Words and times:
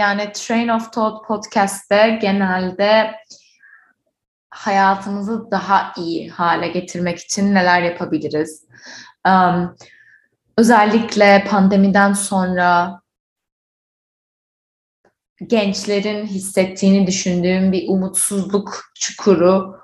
yani 0.00 0.32
Train 0.32 0.68
of 0.68 0.92
Thought 0.92 1.26
podcast'te 1.26 2.18
genelde 2.22 3.14
hayatımızı 4.50 5.50
daha 5.50 5.92
iyi 5.96 6.30
hale 6.30 6.68
getirmek 6.68 7.18
için 7.18 7.54
neler 7.54 7.82
yapabiliriz? 7.82 8.64
Um, 9.28 9.76
özellikle 10.56 11.44
pandemiden 11.50 12.12
sonra 12.12 13.00
gençlerin 15.46 16.26
hissettiğini 16.26 17.06
düşündüğüm 17.06 17.72
bir 17.72 17.88
umutsuzluk 17.88 18.92
çukuru 18.94 19.80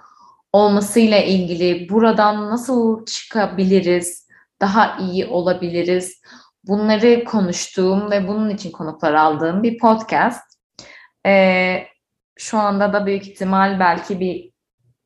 olmasıyla 0.53 1.19
ilgili 1.19 1.89
buradan 1.89 2.51
nasıl 2.51 3.05
çıkabiliriz, 3.05 4.29
daha 4.61 4.99
iyi 4.99 5.27
olabiliriz? 5.27 6.21
Bunları 6.67 7.25
konuştuğum 7.25 8.11
ve 8.11 8.29
bunun 8.29 8.51
için 8.51 8.71
konuklar 8.71 9.15
aldığım 9.15 9.63
bir 9.63 9.79
podcast. 9.79 10.43
Ee, 11.27 11.87
şu 12.39 12.59
anda 12.59 12.93
da 12.93 13.07
büyük 13.07 13.29
ihtimal 13.29 13.81
belki 13.81 14.21
bir 14.21 14.51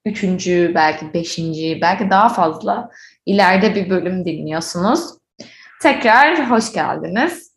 üçüncü, 0.05 0.73
belki 0.75 1.15
beşinci, 1.15 1.79
belki 1.83 2.11
daha 2.11 2.29
fazla 2.29 2.91
ileride 3.27 3.75
bir 3.75 3.91
bölüm 3.91 4.25
dinliyorsunuz. 4.25 5.01
Tekrar 5.83 6.51
hoş 6.51 6.73
geldiniz. 6.73 7.51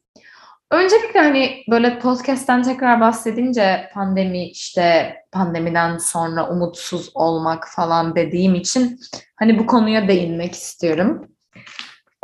Öncelikle 0.72 1.20
hani 1.20 1.64
böyle 1.70 2.00
podcast'ten 2.00 2.64
tekrar 2.64 3.02
bahsedince 3.02 3.90
pandemi 3.94 4.50
işte 4.50 5.16
pandemiden 5.32 5.98
sonra 5.98 6.50
umutsuz 6.50 7.12
olmak 7.14 7.68
falan 7.76 8.16
dediğim 8.16 8.56
için 8.56 9.00
hani 9.36 9.60
bu 9.60 9.66
konuya 9.66 10.08
değinmek 10.08 10.54
istiyorum. 10.54 11.28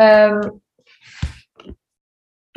Ee, 0.02 0.30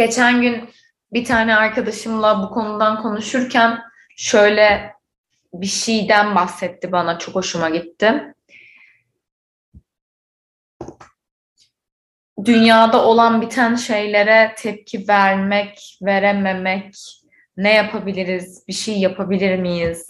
geçen 0.07 0.43
gün 0.43 0.69
bir 1.13 1.25
tane 1.25 1.57
arkadaşımla 1.57 2.43
bu 2.43 2.51
konudan 2.51 3.03
konuşurken 3.03 3.81
şöyle 4.17 4.93
bir 5.55 5.67
şeyden 5.67 6.35
bahsetti 6.35 6.93
bana 6.93 7.19
çok 7.19 7.35
hoşuma 7.35 7.69
gitti. 7.69 8.35
Dünyada 12.45 13.05
olan 13.05 13.43
biten 13.43 13.75
şeylere 13.75 14.55
tepki 14.59 15.09
vermek, 15.09 15.99
verememek, 16.03 16.95
ne 17.57 17.75
yapabiliriz, 17.75 18.69
bir 18.69 18.73
şey 18.73 18.99
yapabilir 19.01 19.59
miyiz? 19.59 20.07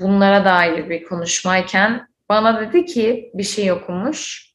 Bunlara 0.00 0.44
dair 0.44 0.90
bir 0.90 1.04
konuşmayken 1.04 2.08
bana 2.28 2.60
dedi 2.60 2.84
ki 2.84 3.30
bir 3.34 3.42
şey 3.42 3.72
okumuş. 3.72 4.47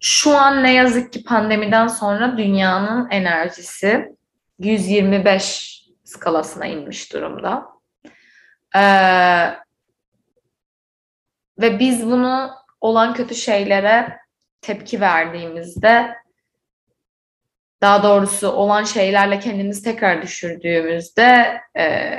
Şu 0.00 0.36
an 0.36 0.62
ne 0.62 0.72
yazık 0.74 1.12
ki 1.12 1.24
pandemiden 1.24 1.86
sonra 1.86 2.38
dünyanın 2.38 3.10
enerjisi 3.10 4.16
125 4.58 5.84
skalasına 6.04 6.66
inmiş 6.66 7.12
durumda. 7.12 7.66
Ee, 8.76 9.54
ve 11.58 11.78
biz 11.78 12.06
bunu 12.06 12.50
olan 12.80 13.14
kötü 13.14 13.34
şeylere 13.34 14.18
tepki 14.60 15.00
verdiğimizde 15.00 16.14
daha 17.80 18.02
doğrusu 18.02 18.48
olan 18.48 18.84
şeylerle 18.84 19.38
kendimizi 19.38 19.82
tekrar 19.82 20.22
düşürdüğümüzde 20.22 21.60
e, 21.78 22.14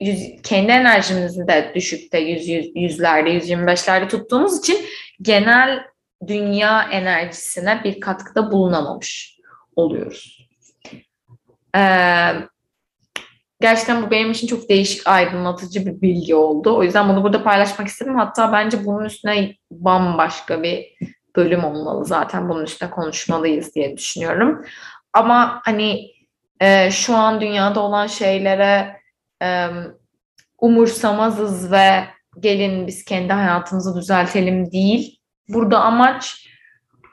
yüz, 0.00 0.42
kendi 0.42 0.72
enerjimizi 0.72 1.48
de 1.48 1.72
düşükte 1.74 2.18
yüz, 2.18 2.48
yüz, 2.48 2.70
yüzlerde, 2.74 3.30
125'lerde 3.30 4.08
tuttuğumuz 4.08 4.58
için 4.58 4.86
genel 5.22 5.91
dünya 6.26 6.82
enerjisine 6.82 7.80
bir 7.84 8.00
katkıda 8.00 8.52
bulunamamış 8.52 9.38
oluyoruz. 9.76 10.48
Ee, 11.76 12.32
Gerçekten 13.62 14.02
bu 14.02 14.10
benim 14.10 14.30
için 14.30 14.46
çok 14.46 14.68
değişik, 14.68 15.06
aydınlatıcı 15.06 15.86
bir 15.86 16.00
bilgi 16.02 16.34
oldu. 16.34 16.76
O 16.76 16.82
yüzden 16.82 17.08
bunu 17.08 17.22
burada 17.22 17.42
paylaşmak 17.42 17.88
istedim. 17.88 18.16
Hatta 18.16 18.52
bence 18.52 18.84
bunun 18.86 19.04
üstüne 19.04 19.56
bambaşka 19.70 20.62
bir 20.62 20.86
bölüm 21.36 21.64
olmalı 21.64 22.04
zaten. 22.04 22.48
Bunun 22.48 22.62
üstüne 22.62 22.90
konuşmalıyız 22.90 23.74
diye 23.74 23.96
düşünüyorum. 23.96 24.64
Ama 25.12 25.60
hani 25.64 26.10
e, 26.60 26.90
şu 26.90 27.16
an 27.16 27.40
dünyada 27.40 27.80
olan 27.80 28.06
şeylere 28.06 28.96
e, 29.42 29.68
umursamazız 30.58 31.72
ve 31.72 32.04
gelin 32.40 32.86
biz 32.86 33.04
kendi 33.04 33.32
hayatımızı 33.32 33.96
düzeltelim 33.96 34.72
değil. 34.72 35.18
Burada 35.52 35.80
amaç 35.80 36.48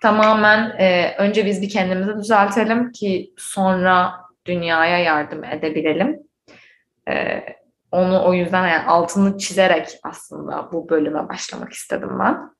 tamamen 0.01 0.75
e, 0.77 1.15
önce 1.17 1.45
biz 1.45 1.61
bir 1.61 1.69
kendimizi 1.69 2.17
düzeltelim 2.17 2.91
ki 2.91 3.33
sonra 3.37 4.15
dünyaya 4.45 4.97
yardım 4.99 5.43
edebilelim. 5.43 6.19
Ee, 7.09 7.45
onu 7.91 8.23
o 8.25 8.33
yüzden 8.33 8.67
yani 8.67 8.87
altını 8.87 9.37
çizerek 9.37 9.87
aslında 10.03 10.71
bu 10.71 10.89
bölüme 10.89 11.29
başlamak 11.29 11.73
istedim 11.73 12.19
ben. 12.19 12.55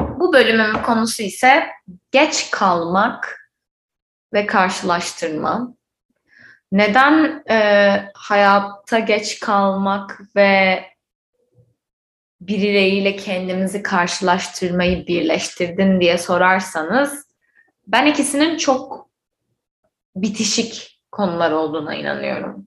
Bu 0.00 0.32
bölümün 0.32 0.82
konusu 0.82 1.22
ise 1.22 1.66
geç 2.10 2.50
kalmak 2.50 3.50
ve 4.32 4.46
karşılaştırma. 4.46 5.74
Neden 6.72 7.42
e, 7.50 8.10
hayatta 8.14 8.98
geç 8.98 9.40
kalmak 9.40 10.20
ve 10.36 10.84
birileriyle 12.40 13.16
kendimizi 13.16 13.82
karşılaştırmayı 13.82 15.06
birleştirdin 15.06 16.00
diye 16.00 16.18
sorarsanız 16.18 17.26
ben 17.86 18.06
ikisinin 18.06 18.56
çok 18.56 19.10
bitişik 20.16 21.00
konular 21.12 21.50
olduğuna 21.50 21.94
inanıyorum. 21.94 22.66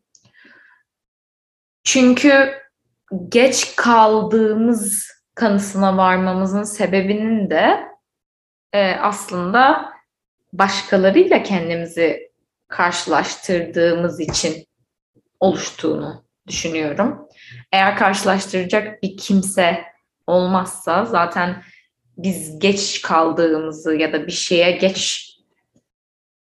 Çünkü 1.84 2.54
geç 3.30 3.76
kaldığımız 3.76 5.08
kanısına 5.36 5.98
varmamızın 5.98 6.64
sebebinin 6.64 7.50
de 7.50 7.80
e, 8.74 8.96
aslında 8.96 9.94
başkalarıyla 10.54 11.44
kendimizi 11.44 12.32
karşılaştırdığımız 12.68 14.20
için 14.20 14.68
oluştuğunu 15.40 16.23
düşünüyorum. 16.48 17.28
Eğer 17.72 17.98
karşılaştıracak 17.98 19.04
bir 19.04 19.18
kimse 19.18 19.84
olmazsa 20.28 21.06
zaten 21.06 21.64
biz 22.18 22.60
geç 22.60 23.02
kaldığımızı 23.02 23.96
ya 23.96 24.14
da 24.14 24.28
bir 24.28 24.32
şeye 24.32 24.72
geç 24.72 25.30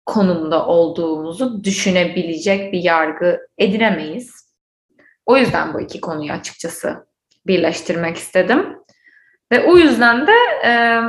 konumda 0.06 0.66
olduğumuzu 0.66 1.64
düşünebilecek 1.64 2.72
bir 2.72 2.82
yargı 2.82 3.40
edinemeyiz. 3.58 4.54
O 5.26 5.36
yüzden 5.36 5.74
bu 5.74 5.80
iki 5.80 6.00
konuyu 6.00 6.32
açıkçası 6.32 7.06
birleştirmek 7.46 8.16
istedim. 8.16 8.76
Ve 9.52 9.64
o 9.64 9.76
yüzden 9.76 10.26
de 10.26 10.32
e, 10.64 11.00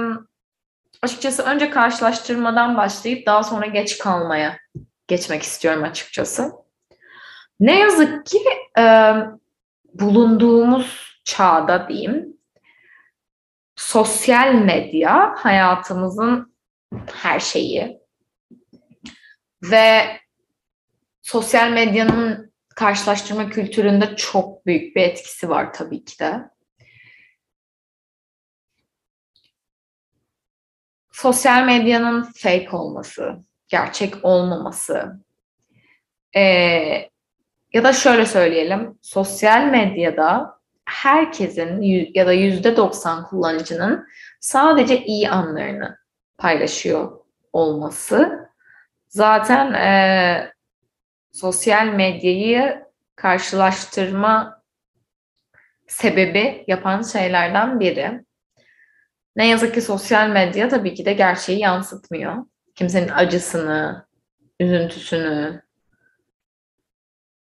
açıkçası 1.02 1.44
önce 1.44 1.70
karşılaştırmadan 1.70 2.78
başlayıp 2.78 3.26
daha 3.26 3.44
sonra 3.44 3.66
geç 3.66 3.98
kalmaya 3.98 4.58
geçmek 5.08 5.44
istiyorum 5.44 5.84
açıkçası. 5.84 6.52
Ne 7.62 7.80
yazık 7.80 8.26
ki 8.26 8.40
e, 8.78 9.14
bulunduğumuz 9.94 11.22
çağda 11.24 11.90
diyeyim 11.90 12.38
sosyal 13.76 14.54
medya 14.54 15.36
hayatımızın 15.38 16.56
her 17.14 17.40
şeyi, 17.40 18.02
ve 19.64 20.20
sosyal 21.22 21.72
medyanın 21.72 22.54
karşılaştırma 22.76 23.50
kültüründe 23.50 24.16
çok 24.16 24.66
büyük 24.66 24.96
bir 24.96 25.02
etkisi 25.02 25.50
var 25.50 25.74
tabii 25.74 26.06
ki 26.06 26.20
de. 26.20 26.50
Sosyal 31.12 31.66
medyanın 31.66 32.24
fake 32.24 32.70
olması, 32.72 33.38
gerçek 33.68 34.26
olmaması, 34.26 35.24
ee, 36.36 37.11
ya 37.74 37.84
da 37.84 37.94
şöyle 37.94 38.26
söyleyelim, 38.26 39.00
sosyal 39.02 39.66
medyada 39.66 40.60
herkesin 40.86 41.82
ya 42.14 42.28
da 42.28 42.34
yüzde 42.34 42.78
doksan 42.78 43.28
kullanıcının 43.28 44.08
sadece 44.40 45.06
iyi 45.06 45.30
anlarını 45.30 45.98
paylaşıyor 46.38 47.12
olması 47.54 48.42
Zaten 49.12 49.74
e, 49.74 50.54
sosyal 51.32 51.86
medyayı 51.86 52.86
karşılaştırma 53.16 54.64
sebebi 55.88 56.64
yapan 56.68 57.02
şeylerden 57.02 57.80
biri. 57.80 58.26
Ne 59.36 59.48
yazık 59.48 59.74
ki 59.74 59.82
sosyal 59.82 60.30
medya 60.30 60.70
tabii 60.70 60.94
ki 60.94 61.06
de 61.06 61.14
gerçeği 61.14 61.60
yansıtmıyor. 61.60 62.46
Kimsenin 62.76 63.10
acısını, 63.10 64.08
üzüntüsünü, 64.60 65.62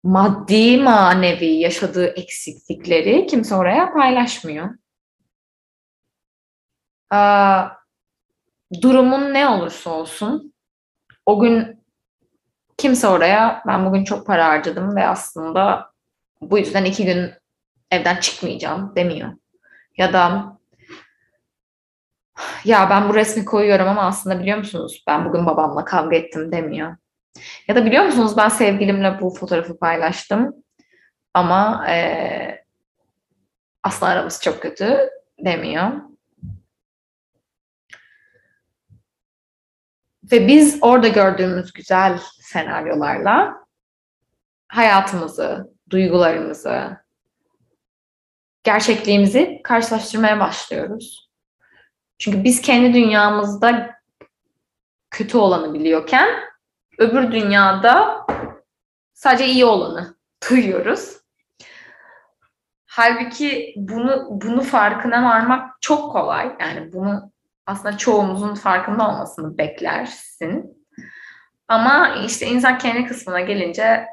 maddi 0.02 0.76
manevi 0.76 1.46
yaşadığı 1.46 2.06
eksiklikleri 2.06 3.26
kimse 3.26 3.54
oraya 3.54 3.92
paylaşmıyor. 3.92 4.70
Aa, 7.10 7.68
durumun 8.82 9.34
ne 9.34 9.48
olursa 9.48 9.90
olsun 9.90 10.54
o 11.26 11.40
gün 11.40 11.84
kimse 12.76 13.08
oraya 13.08 13.62
ben 13.66 13.86
bugün 13.86 14.04
çok 14.04 14.26
para 14.26 14.48
harcadım 14.48 14.96
ve 14.96 15.06
aslında 15.06 15.92
bu 16.40 16.58
yüzden 16.58 16.84
iki 16.84 17.04
gün 17.04 17.32
evden 17.90 18.16
çıkmayacağım 18.16 18.96
demiyor. 18.96 19.32
Ya 19.96 20.12
da 20.12 20.56
ya 22.64 22.90
ben 22.90 23.08
bu 23.08 23.14
resmi 23.14 23.44
koyuyorum 23.44 23.88
ama 23.88 24.02
aslında 24.02 24.40
biliyor 24.40 24.58
musunuz 24.58 25.04
ben 25.06 25.24
bugün 25.28 25.46
babamla 25.46 25.84
kavga 25.84 26.16
ettim 26.16 26.52
demiyor. 26.52 26.96
Ya 27.68 27.76
da 27.76 27.86
biliyor 27.86 28.04
musunuz 28.04 28.36
ben 28.36 28.48
sevgilimle 28.48 29.20
bu 29.20 29.30
fotoğrafı 29.30 29.78
paylaştım 29.78 30.54
ama 31.34 31.90
e, 31.90 32.64
aslında 33.82 34.12
aramız 34.12 34.42
çok 34.42 34.62
kötü 34.62 35.10
demiyor. 35.38 35.92
Ve 40.32 40.46
biz 40.46 40.78
orada 40.80 41.08
gördüğümüz 41.08 41.72
güzel 41.72 42.18
senaryolarla 42.40 43.66
hayatımızı, 44.68 45.74
duygularımızı, 45.90 46.96
gerçekliğimizi 48.62 49.60
karşılaştırmaya 49.64 50.40
başlıyoruz. 50.40 51.30
Çünkü 52.18 52.44
biz 52.44 52.60
kendi 52.62 52.94
dünyamızda 52.94 53.90
kötü 55.10 55.38
olanı 55.38 55.74
biliyorken 55.74 56.49
öbür 57.00 57.32
dünyada 57.32 58.26
sadece 59.12 59.46
iyi 59.46 59.64
olanı 59.64 60.16
duyuyoruz. 60.50 61.16
Halbuki 62.86 63.74
bunu 63.76 64.26
bunu 64.30 64.62
farkına 64.62 65.24
varmak 65.24 65.82
çok 65.82 66.12
kolay. 66.12 66.56
Yani 66.60 66.92
bunu 66.92 67.32
aslında 67.66 67.96
çoğumuzun 67.96 68.54
farkında 68.54 69.08
olmasını 69.08 69.58
beklersin. 69.58 70.86
Ama 71.68 72.16
işte 72.26 72.46
insan 72.46 72.78
kendi 72.78 73.06
kısmına 73.06 73.40
gelince 73.40 74.06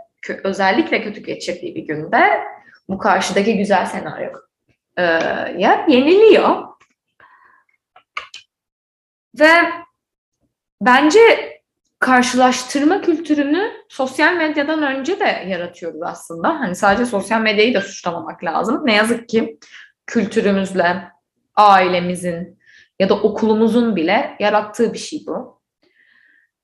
özellikle 0.44 1.04
kötü 1.04 1.22
geçirdiği 1.22 1.76
bir 1.76 1.88
günde 1.88 2.44
bu 2.90 2.98
karşıdaki 2.98 3.58
güzel 3.58 3.86
senaryo 3.86 4.32
e, 4.98 5.04
ya 5.58 5.86
yeniliyor. 5.88 6.68
Ve 9.40 9.52
bence 10.82 11.20
karşılaştırma 12.00 13.02
kültürünü 13.02 13.72
sosyal 13.90 14.34
medyadan 14.34 14.84
önce 14.84 15.20
de 15.20 15.46
yaratıyoruz 15.48 16.02
aslında. 16.02 16.50
Hani 16.50 16.76
sadece 16.76 17.06
sosyal 17.06 17.42
medyayı 17.42 17.74
da 17.74 17.82
suçlamamak 17.82 18.44
lazım. 18.44 18.82
Ne 18.86 18.96
yazık 18.96 19.30
ki 19.30 19.60
kültürümüzle, 20.06 21.04
ailemizin 21.56 22.60
ya 23.00 23.10
da 23.10 23.22
okulumuzun 23.22 23.96
bile 23.96 24.36
yarattığı 24.40 24.94
bir 24.94 24.98
şey 24.98 25.24
bu. 25.28 25.62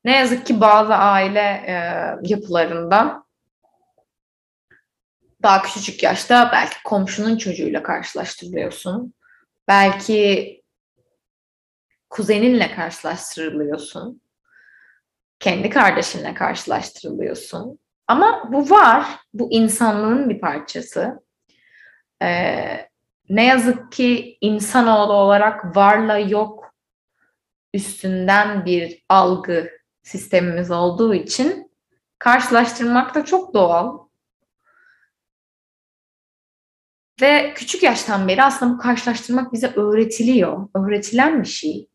Ne 0.04 0.18
yazık 0.18 0.46
ki 0.46 0.62
bazı 0.62 0.96
aile 0.96 1.64
e, 1.68 1.76
yapılarında 2.24 3.24
daha 5.44 5.62
küçücük 5.62 6.04
yaşta 6.04 6.50
belki 6.54 6.84
komşunun 6.84 7.38
çocuğuyla 7.38 7.84
karşılaştırılıyorsun. 7.84 9.14
Belki 9.68 10.62
kuzeninle 12.10 12.76
karşılaştırılıyorsun. 12.76 14.22
Kendi 15.44 15.70
kardeşinle 15.70 16.34
karşılaştırılıyorsun. 16.34 17.80
Ama 18.08 18.50
bu 18.54 18.70
var. 18.70 19.06
Bu 19.34 19.48
insanlığın 19.52 20.30
bir 20.30 20.40
parçası. 20.40 21.24
Ee, 22.22 22.90
ne 23.30 23.46
yazık 23.46 23.92
ki 23.92 24.38
insanoğlu 24.42 25.14
olarak 25.14 25.76
varla 25.76 26.18
yok 26.18 26.76
üstünden 27.74 28.66
bir 28.66 29.06
algı 29.10 29.70
sistemimiz 30.04 30.72
olduğu 30.72 31.14
için 31.14 31.72
karşılaştırmak 32.20 33.16
da 33.16 33.26
çok 33.26 33.54
doğal. 33.54 34.00
Ve 37.22 37.54
küçük 37.56 37.84
yaştan 37.84 38.28
beri 38.28 38.44
aslında 38.44 38.74
bu 38.74 38.78
karşılaştırmak 38.78 39.54
bize 39.54 39.74
öğretiliyor. 39.76 40.70
Öğretilen 40.76 41.42
bir 41.42 41.48
şey. 41.48 41.90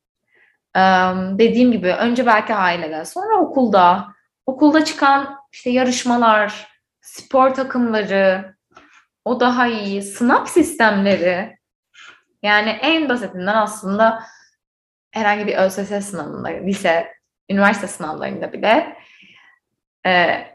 Dediğim 1.38 1.72
gibi 1.72 1.92
önce 1.92 2.26
belki 2.26 2.54
ailede, 2.54 3.04
sonra 3.04 3.36
okulda, 3.36 4.08
okulda 4.46 4.84
çıkan 4.84 5.38
işte 5.52 5.70
yarışmalar, 5.70 6.68
spor 7.00 7.54
takımları, 7.54 8.54
o 9.24 9.40
daha 9.40 9.66
iyi, 9.66 10.02
sınav 10.02 10.44
sistemleri. 10.44 11.58
Yani 12.42 12.68
en 12.70 13.08
basitinden 13.08 13.56
aslında 13.56 14.22
herhangi 15.10 15.46
bir 15.46 15.56
ÖSS 15.56 16.10
sınavında, 16.10 16.48
lise, 16.48 17.14
üniversite 17.50 17.86
sınavlarında 17.86 18.52
bile 18.52 18.96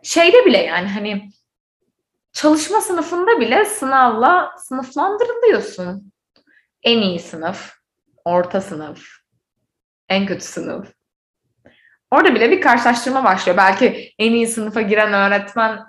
şeyde 0.04 0.46
bile 0.46 0.58
yani 0.58 0.88
hani 0.88 1.30
çalışma 2.32 2.82
sınıfında 2.82 3.40
bile 3.40 3.66
sınavla 3.66 4.56
sınıflandırılıyorsun. 4.58 6.12
En 6.84 6.98
iyi 6.98 7.20
sınıf, 7.20 7.74
orta 8.26 8.62
sınıf, 8.62 9.08
en 10.14 10.26
kötü 10.26 10.46
sınıf. 10.46 10.94
Orada 12.12 12.36
bile 12.36 12.52
bir 12.52 12.62
karşılaştırma 12.62 13.24
başlıyor. 13.24 13.58
Belki 13.58 14.14
en 14.20 14.32
iyi 14.32 14.48
sınıfa 14.48 14.82
giren 14.82 15.14
öğretmen 15.14 15.80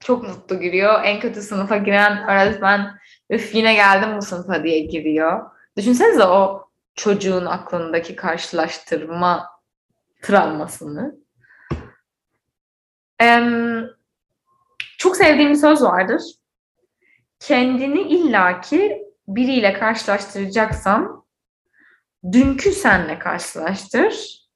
çok 0.00 0.22
mutlu 0.22 0.60
giriyor. 0.60 1.00
En 1.04 1.20
kötü 1.20 1.42
sınıfa 1.42 1.76
giren 1.76 2.28
öğretmen 2.28 2.98
üf 3.30 3.54
yine 3.54 3.74
geldim 3.74 4.16
bu 4.16 4.22
sınıfa 4.22 4.64
diye 4.64 4.80
giriyor. 4.80 5.50
Düşünsenize 5.76 6.24
o 6.24 6.70
çocuğun 6.94 7.46
aklındaki 7.46 8.16
karşılaştırma 8.16 9.46
travmasını. 10.22 11.16
Ee, 13.22 13.40
çok 14.98 15.16
sevdiğim 15.16 15.50
bir 15.50 15.56
söz 15.56 15.82
vardır. 15.82 16.22
Kendini 17.40 18.00
illaki 18.00 19.02
biriyle 19.28 19.72
karşılaştıracaksan 19.72 21.25
dünkü 22.32 22.72
senle 22.72 23.18
karşılaştır. 23.18 24.46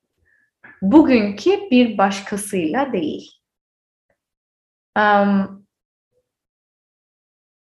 Bugünkü 0.82 1.50
bir 1.70 1.98
başkasıyla 1.98 2.92
değil. 2.92 3.30
Um, 4.98 5.66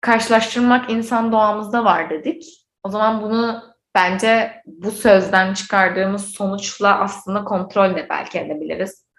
karşılaştırmak 0.02 0.90
insan 0.90 1.32
doğamızda 1.32 1.86
var 1.86 2.10
dedik. 2.10 2.68
O 2.84 2.90
zaman 2.90 3.22
bunu 3.22 3.64
bence 3.96 4.62
bu 4.66 4.92
sözden 4.92 5.54
çıkardığımız 5.54 6.26
sonuçla 6.26 7.00
aslında 7.00 7.44
kontrol 7.44 7.96
de 7.96 8.08
belki 8.10 8.40
edebiliriz. 8.40 9.10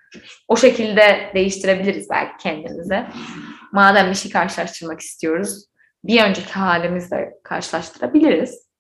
O 0.48 0.56
şekilde 0.56 1.30
değiştirebiliriz 1.34 2.10
belki 2.10 2.36
kendimizi. 2.36 3.06
Madem 3.72 4.10
bir 4.10 4.14
şey 4.14 4.32
karşılaştırmak 4.32 5.00
istiyoruz, 5.00 5.66
bir 6.04 6.22
önceki 6.22 6.52
halimizle 6.52 7.34
karşılaştırabiliriz. 7.44 8.70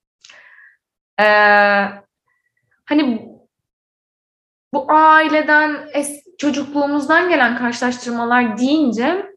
Ee, 1.20 1.86
hani 2.90 3.30
bu 4.74 4.92
aileden, 4.92 5.70
es- 5.94 6.36
çocukluğumuzdan 6.38 7.28
gelen 7.28 7.58
karşılaştırmalar 7.58 8.58
deyince 8.58 9.30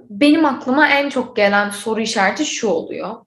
benim 0.00 0.44
aklıma 0.44 0.88
en 0.88 1.08
çok 1.08 1.36
gelen 1.36 1.70
soru 1.70 2.00
işareti 2.00 2.44
şu 2.44 2.68
oluyor. 2.68 3.26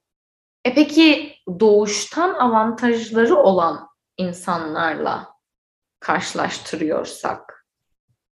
E 0.65 0.73
peki 0.73 1.35
doğuştan 1.59 2.33
avantajları 2.33 3.35
olan 3.35 3.89
insanlarla 4.17 5.33
karşılaştırıyorsak 5.99 7.65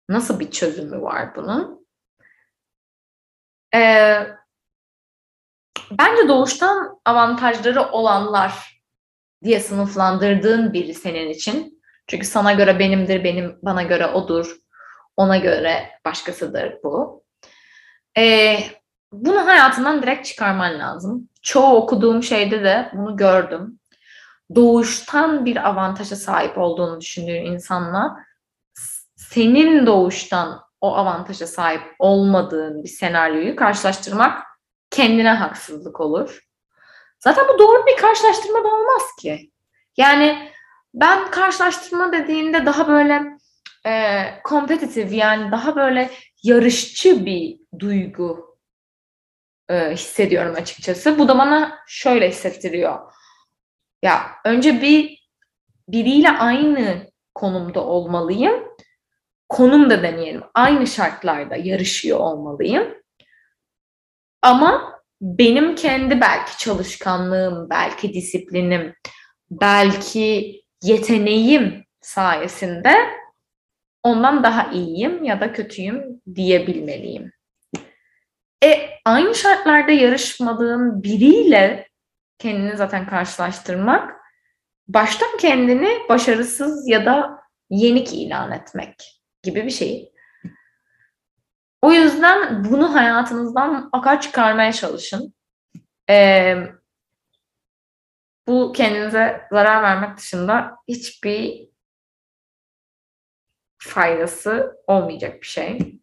nasıl 0.09 0.41
bir 0.41 0.51
çözümü 0.51 1.03
var 1.03 1.37
bunun? 1.37 1.87
Ee, 3.75 4.27
bence 5.91 6.29
doğuştan 6.29 7.01
avantajları 7.05 7.83
olanlar 7.83 8.75
diye 9.47 9.61
sınıflandırdığın 9.61 10.73
biri 10.73 10.95
senin 10.95 11.29
için. 11.29 11.83
Çünkü 12.07 12.26
sana 12.26 12.53
göre 12.53 12.79
benimdir, 12.79 13.25
benim 13.25 13.59
bana 13.62 13.83
göre 13.83 14.07
odur, 14.07 14.57
ona 15.17 15.37
göre 15.37 15.91
başkasıdır 16.05 16.75
bu. 16.85 17.25
Ee, 18.19 18.59
bunu 19.12 19.47
hayatından 19.47 20.03
direkt 20.03 20.26
çıkarman 20.26 20.79
lazım. 20.79 21.29
Çoğu 21.43 21.76
okuduğum 21.76 22.23
şeyde 22.23 22.65
de 22.65 22.91
bunu 22.95 23.17
gördüm 23.17 23.79
doğuştan 24.55 25.45
bir 25.45 25.69
avantaja 25.69 26.17
sahip 26.17 26.59
olduğunu 26.59 27.00
düşündüğün 27.00 27.45
insanla 27.45 28.17
senin 29.17 29.87
doğuştan 29.87 30.61
o 30.81 30.95
avantaja 30.95 31.47
sahip 31.47 31.83
olmadığın 31.99 32.85
bir 32.85 32.88
senaryoyu 32.88 33.57
karşılaştırmak 33.57 34.43
kendine 34.91 35.31
haksızlık 35.31 36.00
olur. 36.00 36.46
Zaten 37.26 37.47
bu 37.54 37.59
doğru 37.59 37.87
bir 37.87 37.97
karşılaştırma 37.97 38.64
da 38.64 38.68
olmaz 38.68 39.02
ki. 39.21 39.50
Yani 39.97 40.52
ben 40.95 41.30
karşılaştırma 41.30 42.12
dediğinde 42.12 42.66
daha 42.66 42.88
böyle 42.88 43.23
e, 43.87 44.23
competitive 44.49 45.16
yani 45.16 45.52
daha 45.52 45.76
böyle 45.76 46.11
yarışçı 46.42 47.26
bir 47.26 47.59
duygu 47.78 48.59
e, 49.68 49.90
hissediyorum 49.90 50.54
açıkçası. 50.59 51.18
Bu 51.18 51.28
da 51.28 51.38
bana 51.38 51.78
şöyle 51.87 52.28
hissettiriyor 52.28 53.12
ya 54.02 54.30
önce 54.45 54.83
bir 54.83 55.28
biriyle 55.88 56.30
aynı 56.30 57.11
konumda 57.35 57.85
olmalıyım. 57.85 58.76
Konum 59.49 59.90
da 59.90 60.02
demeyelim. 60.02 60.42
Aynı 60.54 60.87
şartlarda 60.87 61.56
yarışıyor 61.56 62.18
olmalıyım. 62.18 62.95
Ama 64.42 64.96
benim 65.21 65.75
kendi 65.75 66.21
belki 66.21 66.59
çalışkanlığım, 66.59 67.71
belki 67.71 68.15
disiplinim, 68.15 68.95
belki 69.51 70.61
yeteneğim 70.83 71.85
sayesinde 72.01 72.95
ondan 74.03 74.43
daha 74.43 74.73
iyiyim 74.73 75.25
ya 75.25 75.41
da 75.41 75.53
kötüyüm 75.53 76.23
diyebilmeliyim. 76.35 77.33
E 78.65 78.89
aynı 79.05 79.35
şartlarda 79.35 79.93
yarışmadığın 79.93 81.03
biriyle 81.03 81.89
kendini 82.39 82.77
zaten 82.77 83.07
karşılaştırmak 83.07 84.17
baştan 84.89 85.37
kendini 85.41 85.89
başarısız 86.09 86.89
ya 86.89 87.07
da 87.07 87.39
yenik 87.71 88.13
ilan 88.13 88.53
etmek 88.53 89.21
gibi 89.43 89.65
bir 89.65 89.71
şey. 89.71 90.13
O 91.87 91.93
yüzden 91.93 92.64
bunu 92.64 92.95
hayatınızdan 92.95 93.73
mutlaka 93.75 94.21
çıkarmaya 94.21 94.73
çalışın. 94.73 95.35
Ee, 96.11 96.57
bu 98.47 98.73
kendinize 98.73 99.47
zarar 99.50 99.83
vermek 99.83 100.19
dışında 100.19 100.76
hiçbir 100.88 101.69
faydası 103.78 104.76
olmayacak 104.87 105.43
bir 105.43 105.47
şey. 105.47 106.00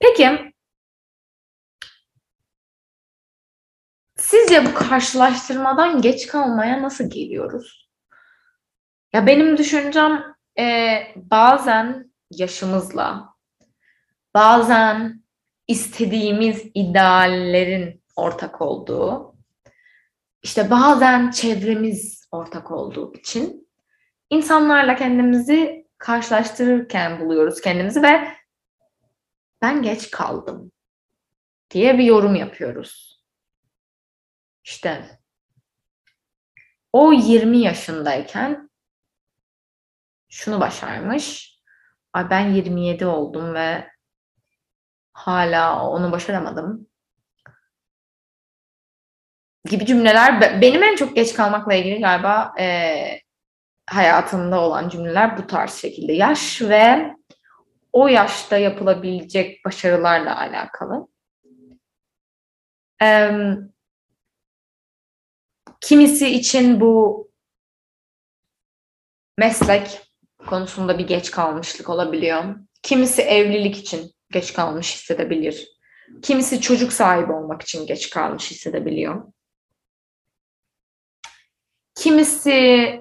Peki 0.00 0.52
sizce 4.16 4.66
bu 4.66 4.74
karşılaştırmadan 4.74 6.02
geç 6.02 6.26
kalmaya 6.26 6.82
nasıl 6.82 7.10
geliyoruz? 7.10 7.91
Ya 9.12 9.26
benim 9.26 9.58
düşüncem 9.58 10.34
e, 10.58 10.98
bazen 11.16 12.12
yaşımızla, 12.30 13.34
bazen 14.34 15.22
istediğimiz 15.68 16.62
ideallerin 16.74 18.02
ortak 18.16 18.60
olduğu, 18.60 19.36
işte 20.42 20.70
bazen 20.70 21.30
çevremiz 21.30 22.28
ortak 22.30 22.70
olduğu 22.70 23.14
için 23.14 23.68
insanlarla 24.30 24.96
kendimizi 24.96 25.86
karşılaştırırken 25.98 27.20
buluyoruz 27.20 27.60
kendimizi 27.60 28.02
ve 28.02 28.28
ben 29.62 29.82
geç 29.82 30.10
kaldım 30.10 30.72
diye 31.70 31.98
bir 31.98 32.04
yorum 32.04 32.34
yapıyoruz. 32.34 33.22
İşte 34.64 35.20
o 36.92 37.12
20 37.12 37.58
yaşındayken 37.58 38.71
şunu 40.32 40.60
başarmış. 40.60 41.56
Ay 42.12 42.30
ben 42.30 42.50
27 42.50 43.06
oldum 43.06 43.54
ve 43.54 43.90
hala 45.12 45.88
onu 45.88 46.12
başaramadım. 46.12 46.86
Gibi 49.64 49.86
cümleler 49.86 50.60
benim 50.62 50.82
en 50.82 50.96
çok 50.96 51.16
geç 51.16 51.34
kalmakla 51.34 51.74
ilgili 51.74 52.00
galiba 52.00 52.54
e, 52.58 53.20
hayatımda 53.90 54.60
olan 54.60 54.88
cümleler 54.88 55.38
bu 55.38 55.46
tarz 55.46 55.74
şekilde. 55.74 56.12
Yaş 56.12 56.62
ve 56.62 57.14
o 57.92 58.08
yaşta 58.08 58.56
yapılabilecek 58.56 59.64
başarılarla 59.64 60.38
alakalı. 60.38 61.08
Ee, 63.02 63.30
kimisi 65.80 66.28
için 66.28 66.80
bu 66.80 67.28
meslek 69.38 70.11
konusunda 70.46 70.98
bir 70.98 71.06
geç 71.06 71.30
kalmışlık 71.30 71.88
olabiliyor. 71.88 72.44
Kimisi 72.82 73.22
evlilik 73.22 73.76
için 73.76 74.12
geç 74.30 74.52
kalmış 74.52 74.94
hissedebilir. 74.94 75.68
Kimisi 76.22 76.60
çocuk 76.60 76.92
sahibi 76.92 77.32
olmak 77.32 77.62
için 77.62 77.86
geç 77.86 78.10
kalmış 78.10 78.50
hissedebiliyor. 78.50 79.32
Kimisi 81.94 83.00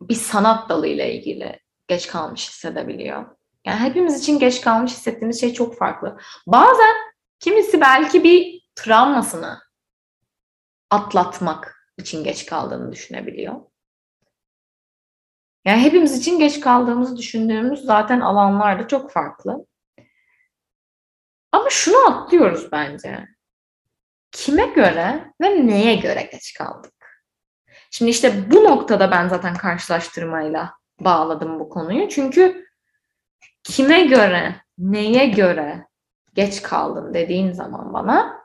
bir 0.00 0.14
sanat 0.14 0.68
dalıyla 0.68 1.04
ilgili 1.04 1.60
geç 1.88 2.06
kalmış 2.06 2.48
hissedebiliyor. 2.48 3.36
Yani 3.66 3.80
hepimiz 3.80 4.20
için 4.20 4.38
geç 4.38 4.60
kalmış 4.60 4.92
hissettiğimiz 4.92 5.40
şey 5.40 5.52
çok 5.52 5.78
farklı. 5.78 6.18
Bazen 6.46 6.94
kimisi 7.40 7.80
belki 7.80 8.24
bir 8.24 8.62
travmasını 8.74 9.58
atlatmak 10.90 11.76
için 11.98 12.24
geç 12.24 12.46
kaldığını 12.46 12.92
düşünebiliyor. 12.92 13.71
Yani 15.64 15.82
hepimiz 15.82 16.18
için 16.18 16.38
geç 16.38 16.60
kaldığımızı 16.60 17.16
düşündüğümüz 17.16 17.80
zaten 17.80 18.20
alanlarda 18.20 18.88
çok 18.88 19.10
farklı. 19.10 19.66
Ama 21.52 21.70
şunu 21.70 22.10
atlıyoruz 22.10 22.72
bence. 22.72 23.28
Kime 24.32 24.66
göre 24.66 25.32
ve 25.40 25.66
neye 25.66 25.96
göre 25.96 26.28
geç 26.32 26.54
kaldık? 26.54 26.92
Şimdi 27.90 28.10
işte 28.10 28.50
bu 28.50 28.64
noktada 28.64 29.10
ben 29.10 29.28
zaten 29.28 29.54
karşılaştırmayla 29.54 30.74
bağladım 31.00 31.60
bu 31.60 31.68
konuyu. 31.68 32.08
Çünkü 32.08 32.66
kime 33.62 34.04
göre, 34.04 34.56
neye 34.78 35.26
göre 35.26 35.86
geç 36.34 36.62
kaldın 36.62 37.14
dediğin 37.14 37.52
zaman 37.52 37.92
bana 37.92 38.42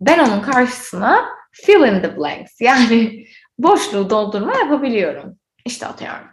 ben 0.00 0.18
onun 0.18 0.40
karşısına 0.40 1.28
fill 1.52 1.80
in 1.80 2.02
the 2.02 2.16
blanks 2.16 2.60
yani 2.60 3.26
boşluğu 3.58 4.10
doldurma 4.10 4.58
yapabiliyorum. 4.58 5.37
İşte 5.64 5.86
atıyorum. 5.86 6.26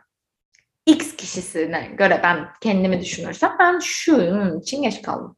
X 0.86 1.15
kişisine 1.15 1.91
göre 1.98 2.20
ben 2.24 2.50
kendimi 2.62 3.01
düşünürsem 3.01 3.55
ben 3.60 3.79
şunun 3.79 4.60
için 4.60 4.82
geç 4.82 5.01
kaldım. 5.01 5.38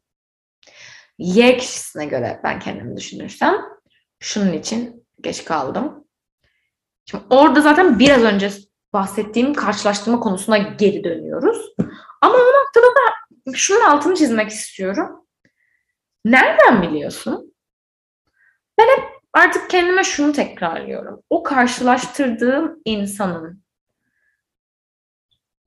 Y 1.18 1.58
kişisine 1.58 2.06
göre 2.06 2.40
ben 2.44 2.60
kendimi 2.60 2.98
düşünürsem 2.98 3.56
şunun 4.20 4.54
için 4.54 5.08
geç 5.22 5.46
kaldım. 5.46 6.08
Şimdi 7.06 7.24
orada 7.30 7.62
zaten 7.62 8.00
biraz 8.00 8.24
önce 8.24 8.52
bahsettiğim 8.94 9.54
karşılaştırma 9.54 10.20
konusuna 10.20 10.58
geri 10.58 11.04
dönüyoruz. 11.04 11.74
Ama 12.22 12.34
o 12.36 12.48
noktada 12.62 12.86
da 12.86 13.54
şunun 13.54 13.82
altını 13.82 14.16
çizmek 14.16 14.50
istiyorum. 14.50 15.28
Nereden 16.26 16.82
biliyorsun? 16.82 17.54
Ben 18.78 18.88
hep 18.88 19.04
artık 19.34 19.70
kendime 19.70 20.04
şunu 20.04 20.34
tekrarlıyorum. 20.34 21.22
O 21.30 21.44
karşılaştırdığım 21.44 22.82
insanın 22.86 23.64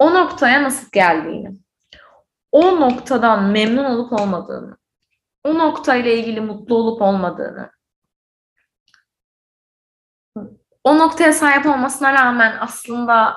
o 0.00 0.14
noktaya 0.14 0.62
nasıl 0.62 0.88
geldiğini, 0.92 1.57
o 2.52 2.80
noktadan 2.80 3.45
memnun 3.45 3.85
olup 3.85 4.12
olmadığını, 4.12 4.76
o 5.45 5.59
noktayla 5.59 6.12
ilgili 6.12 6.40
mutlu 6.40 6.75
olup 6.75 7.02
olmadığını, 7.02 7.71
o 10.85 10.99
noktaya 10.99 11.33
sahip 11.33 11.66
olmasına 11.66 12.12
rağmen 12.12 12.57
aslında 12.61 13.37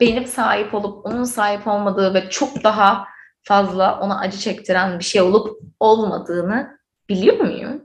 benim 0.00 0.26
sahip 0.26 0.74
olup 0.74 1.06
onun 1.06 1.24
sahip 1.24 1.66
olmadığı 1.66 2.14
ve 2.14 2.30
çok 2.30 2.64
daha 2.64 3.06
fazla 3.42 4.00
ona 4.00 4.18
acı 4.20 4.38
çektiren 4.38 4.98
bir 4.98 5.04
şey 5.04 5.22
olup 5.22 5.60
olmadığını 5.80 6.78
biliyor 7.08 7.40
muyum? 7.40 7.82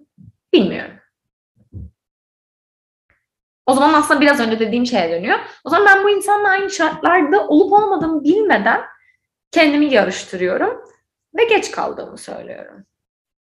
Bilmiyorum. 0.54 1.01
O 3.72 3.74
zaman 3.74 3.94
aslında 3.94 4.22
biraz 4.22 4.40
önce 4.40 4.60
dediğim 4.60 4.86
şeye 4.86 5.12
dönüyor. 5.12 5.40
O 5.64 5.70
zaman 5.70 5.86
ben 5.86 6.04
bu 6.04 6.10
insanla 6.10 6.50
aynı 6.50 6.70
şartlarda 6.70 7.48
olup 7.48 7.74
olmadığımı 7.74 8.24
bilmeden 8.24 8.82
kendimi 9.52 9.86
yarıştırıyorum 9.94 10.82
ve 11.38 11.44
geç 11.46 11.72
kaldığımı 11.72 12.18
söylüyorum. 12.18 12.86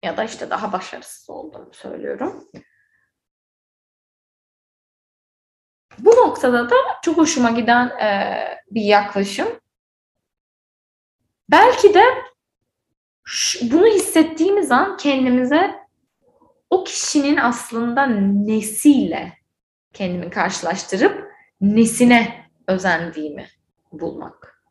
Ya 0.03 0.17
da 0.17 0.23
işte 0.23 0.49
daha 0.49 0.71
başarısız 0.71 1.29
olduğumu 1.29 1.73
söylüyorum. 1.73 2.47
Bu 5.99 6.09
noktada 6.09 6.69
da 6.69 6.75
çok 7.01 7.17
hoşuma 7.17 7.51
giden 7.51 7.87
e, 7.87 8.37
bir 8.71 8.83
yaklaşım. 8.83 9.47
Belki 11.51 11.93
de 11.93 12.03
şu, 13.23 13.71
bunu 13.71 13.85
hissettiğimiz 13.85 14.71
an 14.71 14.97
kendimize 14.97 15.87
o 16.69 16.83
kişinin 16.83 17.37
aslında 17.37 18.05
nesiyle 18.05 19.38
kendimi 19.93 20.29
karşılaştırıp 20.29 21.31
nesine 21.61 22.51
özendiğimi 22.67 23.47
bulmak. 23.91 24.63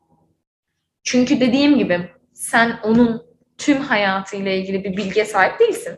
Çünkü 1.03 1.39
dediğim 1.39 1.77
gibi 1.77 2.09
sen 2.33 2.79
onun 2.83 3.29
tüm 3.57 3.81
hayatıyla 3.81 4.51
ilgili 4.51 4.83
bir 4.83 4.97
bilgiye 4.97 5.25
sahip 5.25 5.59
değilsin. 5.59 5.97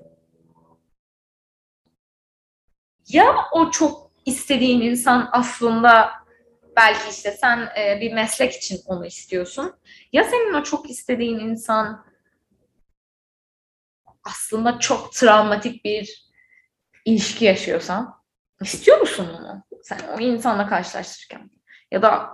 Ya 3.08 3.36
o 3.52 3.72
çok 3.72 4.12
istediğin 4.26 4.82
insan 4.82 5.30
aslında 5.32 6.12
belki 6.76 7.10
işte 7.10 7.32
sen 7.32 7.70
e, 7.80 8.02
bir 8.02 8.14
meslek 8.14 8.54
için 8.54 8.80
onu 8.86 9.06
istiyorsun. 9.06 9.74
Ya 10.14 10.24
senin 10.24 10.54
o 10.54 10.64
çok 10.64 10.90
istediğin 10.90 11.40
insan 11.40 12.06
aslında 14.24 14.80
çok 14.80 15.14
travmatik 15.14 15.86
bir 15.86 16.32
ilişki 17.06 17.46
yaşıyorsan 17.46 18.21
istiyor 18.62 18.98
musun 19.00 19.28
bunu? 19.40 19.64
Sen 19.84 20.00
o 20.18 20.20
insanla 20.20 20.68
karşılaştırırken. 20.68 21.50
Ya 21.92 22.02
da 22.02 22.30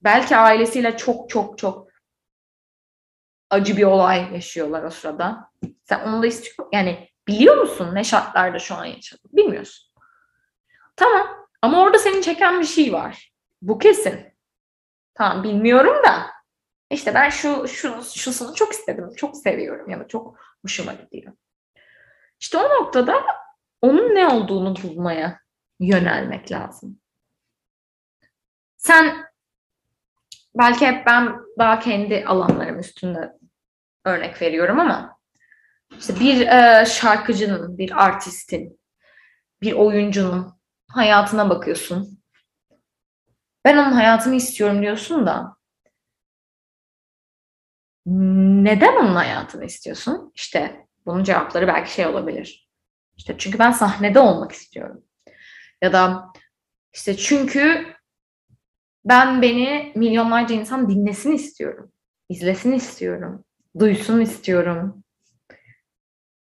belki 0.00 0.36
ailesiyle 0.36 0.96
çok 0.96 1.30
çok 1.30 1.58
çok 1.58 1.88
acı 3.50 3.76
bir 3.76 3.84
olay 3.84 4.34
yaşıyorlar 4.34 4.82
o 4.82 4.90
sırada. 4.90 5.50
Sen 5.82 6.08
onu 6.08 6.22
da 6.22 6.26
istiyor 6.26 6.68
yani 6.72 7.08
biliyor 7.28 7.56
musun 7.56 7.94
ne 7.94 8.04
şartlarda 8.04 8.58
şu 8.58 8.74
an 8.74 8.84
yaşadın? 8.84 9.30
Bilmiyorsun. 9.32 9.94
Tamam 10.96 11.26
ama 11.62 11.82
orada 11.82 11.98
seni 11.98 12.22
çeken 12.22 12.60
bir 12.60 12.64
şey 12.64 12.92
var. 12.92 13.32
Bu 13.62 13.78
kesin. 13.78 14.34
Tamam 15.14 15.42
bilmiyorum 15.42 16.04
da 16.04 16.26
işte 16.90 17.14
ben 17.14 17.28
şu, 17.30 17.68
şu 17.68 18.02
şusunu 18.02 18.54
çok 18.54 18.72
istedim. 18.72 19.10
Çok 19.16 19.36
seviyorum 19.36 19.90
ya 19.90 20.00
da 20.00 20.08
çok 20.08 20.38
hoşuma 20.62 20.92
gidiyor. 20.92 21.32
İşte 22.40 22.58
o 22.58 22.62
noktada 22.62 23.14
onun 23.82 24.14
ne 24.14 24.28
olduğunu 24.28 24.74
bulmaya 24.82 25.43
yönelmek 25.80 26.52
lazım. 26.52 27.00
Sen 28.76 29.24
belki 30.54 30.86
hep 30.86 31.06
ben 31.06 31.36
daha 31.58 31.78
kendi 31.78 32.24
alanlarım 32.24 32.78
üstünde 32.78 33.32
örnek 34.04 34.42
veriyorum 34.42 34.80
ama 34.80 35.18
işte 35.98 36.20
bir 36.20 36.46
e, 36.46 36.86
şarkıcının, 36.86 37.78
bir 37.78 38.04
artistin, 38.04 38.80
bir 39.62 39.72
oyuncunun 39.72 40.52
hayatına 40.88 41.50
bakıyorsun. 41.50 42.18
Ben 43.64 43.76
onun 43.76 43.92
hayatını 43.92 44.34
istiyorum 44.34 44.82
diyorsun 44.82 45.26
da 45.26 45.56
neden 48.06 48.96
onun 48.96 49.14
hayatını 49.14 49.64
istiyorsun? 49.64 50.32
İşte 50.34 50.86
bunun 51.06 51.24
cevapları 51.24 51.66
belki 51.66 51.92
şey 51.92 52.06
olabilir. 52.06 52.68
İşte 53.16 53.34
çünkü 53.38 53.58
ben 53.58 53.70
sahnede 53.70 54.20
olmak 54.20 54.52
istiyorum. 54.52 55.04
Ya 55.84 55.92
da 55.92 56.32
işte 56.92 57.16
çünkü 57.16 57.86
ben 59.04 59.42
beni 59.42 59.92
milyonlarca 59.94 60.54
insan 60.54 60.90
dinlesin 60.90 61.32
istiyorum. 61.32 61.92
izlesin 62.28 62.72
istiyorum. 62.72 63.44
Duysun 63.78 64.20
istiyorum. 64.20 65.04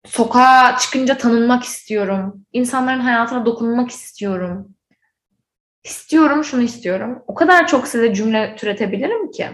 Sokağa 0.07 0.77
çıkınca 0.79 1.17
tanınmak 1.17 1.65
istiyorum. 1.65 2.47
İnsanların 2.53 3.01
hayatına 3.01 3.47
dokunmak 3.47 3.91
istiyorum. 3.91 4.75
İstiyorum, 5.85 6.45
şunu 6.45 6.63
istiyorum. 6.63 7.23
O 7.27 7.35
kadar 7.35 7.67
çok 7.67 7.89
size 7.89 8.15
cümle 8.15 8.57
türetebilirim 8.57 9.31
ki. 9.31 9.49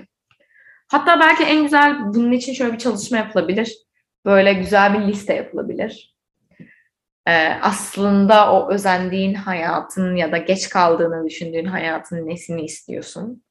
Hatta 0.89 1.21
belki 1.21 1.45
en 1.45 1.63
güzel 1.63 2.15
bunun 2.15 2.33
için 2.33 2.53
şöyle 2.53 2.73
bir 2.73 2.79
çalışma 2.79 3.17
yapılabilir. 3.17 3.77
Böyle 4.25 4.53
güzel 4.53 4.95
bir 4.95 5.09
liste 5.09 5.35
yapılabilir. 5.35 6.16
Ee, 7.29 7.59
aslında 7.63 8.53
o 8.53 8.73
özendiğin 8.73 9.35
hayatın 9.35 10.17
ya 10.17 10.33
da 10.33 10.39
geç 10.39 10.69
kaldığını 10.69 11.27
düşündüğün 11.27 11.65
hayatın 11.65 12.27
nesini 12.27 12.65
istiyorsun? 12.65 13.43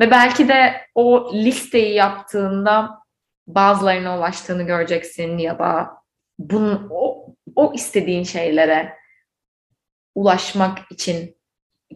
Ve 0.00 0.10
belki 0.10 0.48
de 0.48 0.74
o 0.94 1.32
listeyi 1.34 1.94
yaptığında 1.94 2.98
bazılarına 3.46 4.18
ulaştığını 4.18 4.62
göreceksin 4.62 5.38
ya 5.38 5.58
da 5.58 5.90
bunun, 6.38 6.86
o, 6.90 7.26
o 7.56 7.72
istediğin 7.74 8.24
şeylere 8.24 8.94
ulaşmak 10.14 10.78
için 10.90 11.36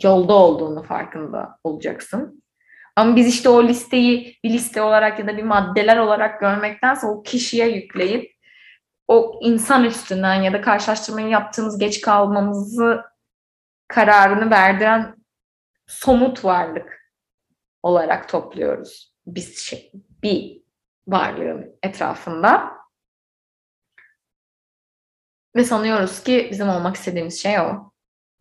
yolda 0.02 0.32
olduğunu 0.32 0.82
farkında 0.82 1.58
olacaksın. 1.64 2.42
Ama 2.96 3.16
biz 3.16 3.26
işte 3.26 3.48
o 3.48 3.64
listeyi 3.64 4.38
bir 4.44 4.50
liste 4.50 4.82
olarak 4.82 5.18
ya 5.18 5.26
da 5.26 5.36
bir 5.36 5.42
maddeler 5.42 5.96
olarak 5.96 6.40
görmektense 6.40 7.06
o 7.06 7.22
kişiye 7.22 7.68
yükleyip 7.68 8.37
o 9.08 9.38
insan 9.42 9.84
üstünden 9.84 10.34
ya 10.34 10.52
da 10.52 10.60
karşılaştırmayı 10.60 11.28
yaptığımız 11.28 11.78
geç 11.78 12.00
kalmamızı 12.00 13.04
kararını 13.88 14.50
verdiren 14.50 15.16
somut 15.86 16.44
varlık 16.44 17.12
olarak 17.82 18.28
topluyoruz. 18.28 19.14
Biz 19.26 19.58
şey, 19.58 19.92
bir 20.22 20.62
varlığın 21.06 21.78
etrafında. 21.82 22.78
Ve 25.56 25.64
sanıyoruz 25.64 26.22
ki 26.22 26.48
bizim 26.50 26.68
olmak 26.68 26.96
istediğimiz 26.96 27.42
şey 27.42 27.60
o. 27.60 27.92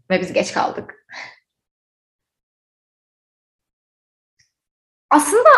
Ve 0.10 0.22
biz 0.22 0.34
geç 0.34 0.54
kaldık. 0.54 1.06
Aslında 5.10 5.50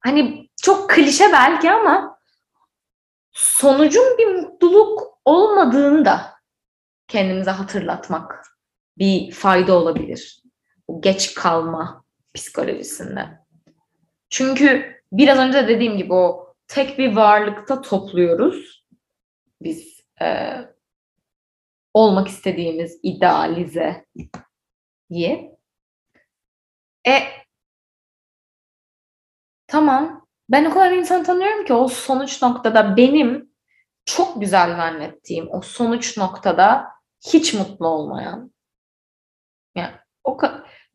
hani 0.00 0.48
çok 0.62 0.90
klişe 0.90 1.32
belki 1.32 1.70
ama 1.70 2.18
sonucun 3.32 4.18
bir 4.18 4.26
mutluluk 4.26 5.18
olmadığını 5.24 6.04
da 6.04 6.32
kendimize 7.08 7.50
hatırlatmak 7.50 8.46
bir 8.98 9.32
fayda 9.32 9.78
olabilir. 9.78 10.42
Bu 10.88 11.00
geç 11.00 11.34
kalma 11.34 12.04
psikolojisinde. 12.34 13.38
Çünkü 14.30 14.96
biraz 15.12 15.38
önce 15.38 15.68
dediğim 15.68 15.96
gibi 15.96 16.12
o 16.12 16.54
tek 16.68 16.98
bir 16.98 17.16
varlıkta 17.16 17.80
topluyoruz. 17.80 18.86
Biz 19.62 20.00
e, 20.22 20.56
olmak 21.94 22.28
istediğimiz 22.28 23.00
idealize 23.02 24.06
diye. 25.10 25.58
E 27.06 27.22
tamam 29.66 30.21
ben 30.48 30.64
o 30.64 30.74
kadar 30.74 30.92
insan 30.92 31.24
tanıyorum 31.24 31.64
ki 31.64 31.72
o 31.72 31.88
sonuç 31.88 32.42
noktada 32.42 32.96
benim 32.96 33.52
çok 34.04 34.40
güzel 34.40 34.76
zannettiğim 34.76 35.48
o 35.50 35.62
sonuç 35.62 36.16
noktada 36.16 36.86
hiç 37.32 37.54
mutlu 37.54 37.86
olmayan 37.86 38.52
yani 39.74 39.92
o 40.24 40.38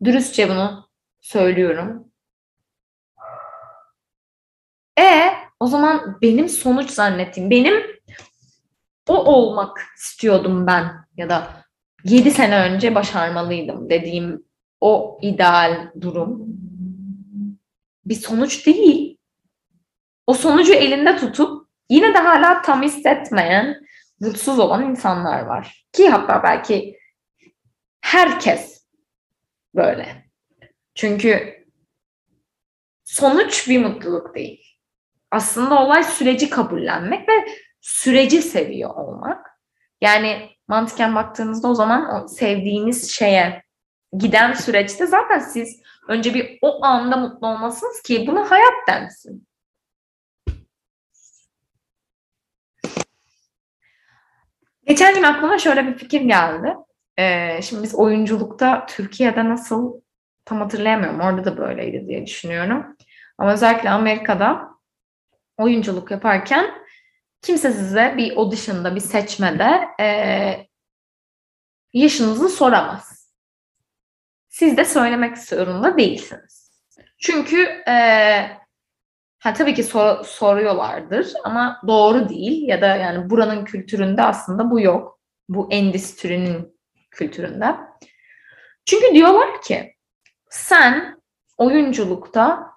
dürüstçe 0.03 0.49
bunu 0.49 0.89
söylüyorum. 1.21 2.12
E 4.99 5.33
o 5.60 5.67
zaman 5.67 6.17
benim 6.21 6.49
sonuç 6.49 6.89
zannettiğim 6.89 7.49
benim 7.49 7.73
o 9.07 9.13
olmak 9.13 9.81
istiyordum 9.97 10.67
ben 10.67 11.07
ya 11.17 11.29
da 11.29 11.47
7 12.03 12.31
sene 12.31 12.60
önce 12.60 12.95
başarmalıydım 12.95 13.89
dediğim 13.89 14.45
o 14.81 15.19
ideal 15.21 15.91
durum 16.01 16.47
bir 18.05 18.15
sonuç 18.15 18.65
değil. 18.65 19.07
O 20.27 20.33
sonucu 20.33 20.73
elinde 20.73 21.17
tutup 21.17 21.67
yine 21.89 22.13
de 22.13 22.17
hala 22.17 22.61
tam 22.61 22.81
hissetmeyen, 22.81 23.87
mutsuz 24.19 24.59
olan 24.59 24.89
insanlar 24.89 25.45
var. 25.45 25.85
Ki 25.93 26.09
hatta 26.09 26.43
belki 26.43 26.99
herkes 28.01 28.87
böyle. 29.75 30.29
Çünkü 30.95 31.57
sonuç 33.03 33.69
bir 33.69 33.85
mutluluk 33.85 34.35
değil. 34.35 34.63
Aslında 35.31 35.83
olay 35.83 36.03
süreci 36.03 36.49
kabullenmek 36.49 37.29
ve 37.29 37.33
süreci 37.81 38.41
seviyor 38.41 38.95
olmak. 38.95 39.47
Yani 40.01 40.49
mantıken 40.67 41.15
baktığınızda 41.15 41.67
o 41.67 41.75
zaman 41.75 42.15
o 42.15 42.27
sevdiğiniz 42.27 43.11
şeye 43.11 43.63
giden 44.17 44.53
süreçte 44.53 45.07
zaten 45.07 45.39
siz 45.39 45.81
önce 46.07 46.33
bir 46.33 46.59
o 46.61 46.85
anda 46.85 47.17
mutlu 47.17 47.47
olmasınız 47.47 48.01
ki 48.01 48.27
buna 48.27 48.51
hayat 48.51 48.87
densin. 48.87 49.46
Geçen 54.88 55.15
gün 55.15 55.23
aklıma 55.23 55.58
şöyle 55.58 55.88
bir 55.88 55.93
fikir 55.93 56.21
geldi. 56.21 56.76
Ee, 57.17 57.62
şimdi 57.62 57.84
biz 57.84 57.95
oyunculukta 57.95 58.86
Türkiye'de 58.86 59.50
nasıl 59.50 60.02
tam 60.45 60.62
hatırlayamıyorum. 60.62 61.19
Orada 61.19 61.45
da 61.45 61.58
böyleydi 61.58 62.08
diye 62.08 62.26
düşünüyorum. 62.26 62.97
Ama 63.38 63.54
özellikle 63.54 63.89
Amerika'da 63.89 64.69
oyunculuk 65.58 66.12
yaparken 66.12 66.65
kimse 67.41 67.71
size 67.71 68.13
bir 68.17 68.38
audition'da, 68.38 68.95
bir 68.95 69.00
seçmede 69.00 69.88
e, 70.00 70.67
yaşınızı 71.93 72.50
soramaz. 72.50 73.34
Siz 74.50 74.78
de 74.78 74.86
söylemek 74.86 75.38
zorunda 75.38 75.97
değilsiniz. 75.97 76.71
Çünkü 77.17 77.62
e, 77.88 77.93
ha, 79.39 79.54
tabii 79.54 79.73
ki 79.73 79.84
sor, 79.84 80.23
soruyorlardır 80.23 81.34
ama 81.43 81.82
doğru 81.88 82.30
değil 82.30 82.67
ya 82.67 82.82
da 82.82 82.95
yani 82.95 83.30
buranın 83.30 83.65
kültüründe 83.65 84.23
aslında 84.23 84.71
bu 84.71 84.80
yok. 84.80 85.19
Bu 85.50 85.67
endüstrinin 85.71 86.80
kültüründe. 87.12 87.76
Çünkü 88.86 89.13
diyorlar 89.13 89.62
ki 89.62 89.95
sen 90.50 91.21
oyunculukta 91.58 92.67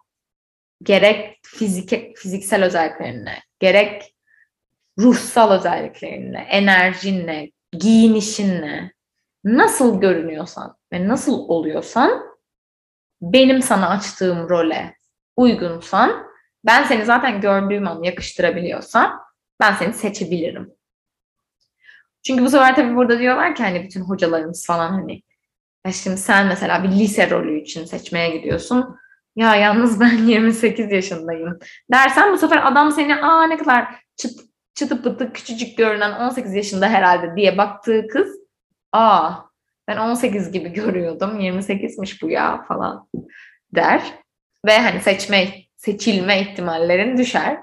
gerek 0.82 1.38
fizik, 1.42 2.16
fiziksel 2.16 2.64
özelliklerine, 2.64 3.42
gerek 3.58 4.14
ruhsal 4.98 5.50
özelliklerinle, 5.50 6.38
enerjinle, 6.38 7.50
giyinişinle 7.72 8.92
nasıl 9.44 10.00
görünüyorsan 10.00 10.76
ve 10.92 11.08
nasıl 11.08 11.32
oluyorsan 11.48 12.30
benim 13.22 13.62
sana 13.62 13.88
açtığım 13.88 14.48
role 14.48 14.96
uygunsan 15.36 16.29
ben 16.64 16.84
seni 16.84 17.04
zaten 17.04 17.40
gördüğüm 17.40 17.88
an 17.88 18.02
yakıştırabiliyorsam 18.02 19.20
ben 19.60 19.74
seni 19.74 19.92
seçebilirim. 19.92 20.72
Çünkü 22.26 22.44
bu 22.44 22.50
sefer 22.50 22.76
tabii 22.76 22.96
burada 22.96 23.18
diyorlar 23.18 23.54
ki 23.54 23.62
hani 23.62 23.84
bütün 23.84 24.00
hocalarımız 24.00 24.66
falan 24.66 24.90
hani 24.90 25.22
ya 25.86 25.92
şimdi 25.92 26.16
sen 26.16 26.46
mesela 26.46 26.84
bir 26.84 26.88
lise 26.88 27.30
rolü 27.30 27.60
için 27.60 27.84
seçmeye 27.84 28.36
gidiyorsun. 28.36 28.96
Ya 29.36 29.56
yalnız 29.56 30.00
ben 30.00 30.18
28 30.26 30.92
yaşındayım 30.92 31.58
dersen 31.92 32.32
bu 32.32 32.38
sefer 32.38 32.66
adam 32.66 32.92
seni 32.92 33.16
aa 33.16 33.46
ne 33.46 33.56
kadar 33.56 33.94
çıt, 34.16 34.40
çıtı 34.74 35.02
pıtı 35.02 35.32
küçücük 35.32 35.78
görünen 35.78 36.12
18 36.12 36.54
yaşında 36.54 36.88
herhalde 36.88 37.36
diye 37.36 37.58
baktığı 37.58 38.08
kız 38.08 38.28
aa 38.92 39.32
ben 39.88 39.96
18 39.96 40.52
gibi 40.52 40.72
görüyordum 40.72 41.40
28'miş 41.40 42.22
bu 42.22 42.30
ya 42.30 42.62
falan 42.62 43.08
der. 43.74 44.02
Ve 44.66 44.78
hani 44.78 45.00
seçme, 45.00 45.48
seçilme 45.80 46.40
ihtimallerin 46.40 47.18
düşer. 47.18 47.58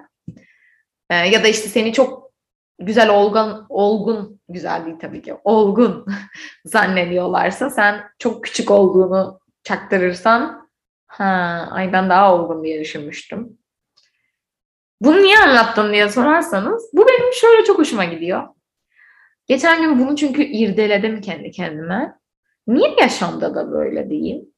Ee, 1.10 1.16
ya 1.16 1.44
da 1.44 1.48
işte 1.48 1.70
seni 1.70 1.94
çok 1.94 2.32
güzel 2.80 3.10
olgun, 3.10 3.66
olgun, 3.70 4.42
güzel 4.50 4.86
değil 4.86 5.00
tabii 5.00 5.22
ki, 5.22 5.36
olgun 5.44 6.06
zannediyorlarsa 6.66 7.70
sen 7.70 8.04
çok 8.20 8.44
küçük 8.44 8.72
olduğunu 8.72 9.40
çaktırırsan 9.64 10.70
ha 11.08 11.68
ay 11.72 11.94
ben 11.94 12.10
daha 12.10 12.36
olgun 12.36 12.64
diye 12.64 12.80
düşünmüştüm. 12.80 13.58
Bunu 15.02 15.18
niye 15.18 15.40
anlattın 15.40 15.94
diye 15.94 16.10
sorarsanız 16.10 16.90
bu 16.94 17.08
benim 17.08 17.34
şöyle 17.34 17.64
çok 17.64 17.80
hoşuma 17.80 18.06
gidiyor. 18.06 18.48
Geçen 19.48 19.82
gün 19.82 20.00
bunu 20.00 20.16
çünkü 20.16 20.44
irdeledim 20.44 21.22
kendi 21.22 21.52
kendime. 21.52 22.18
Niye 22.68 22.96
yaşamda 23.00 23.56
da 23.56 23.72
böyle 23.72 24.10
değil? 24.10 24.57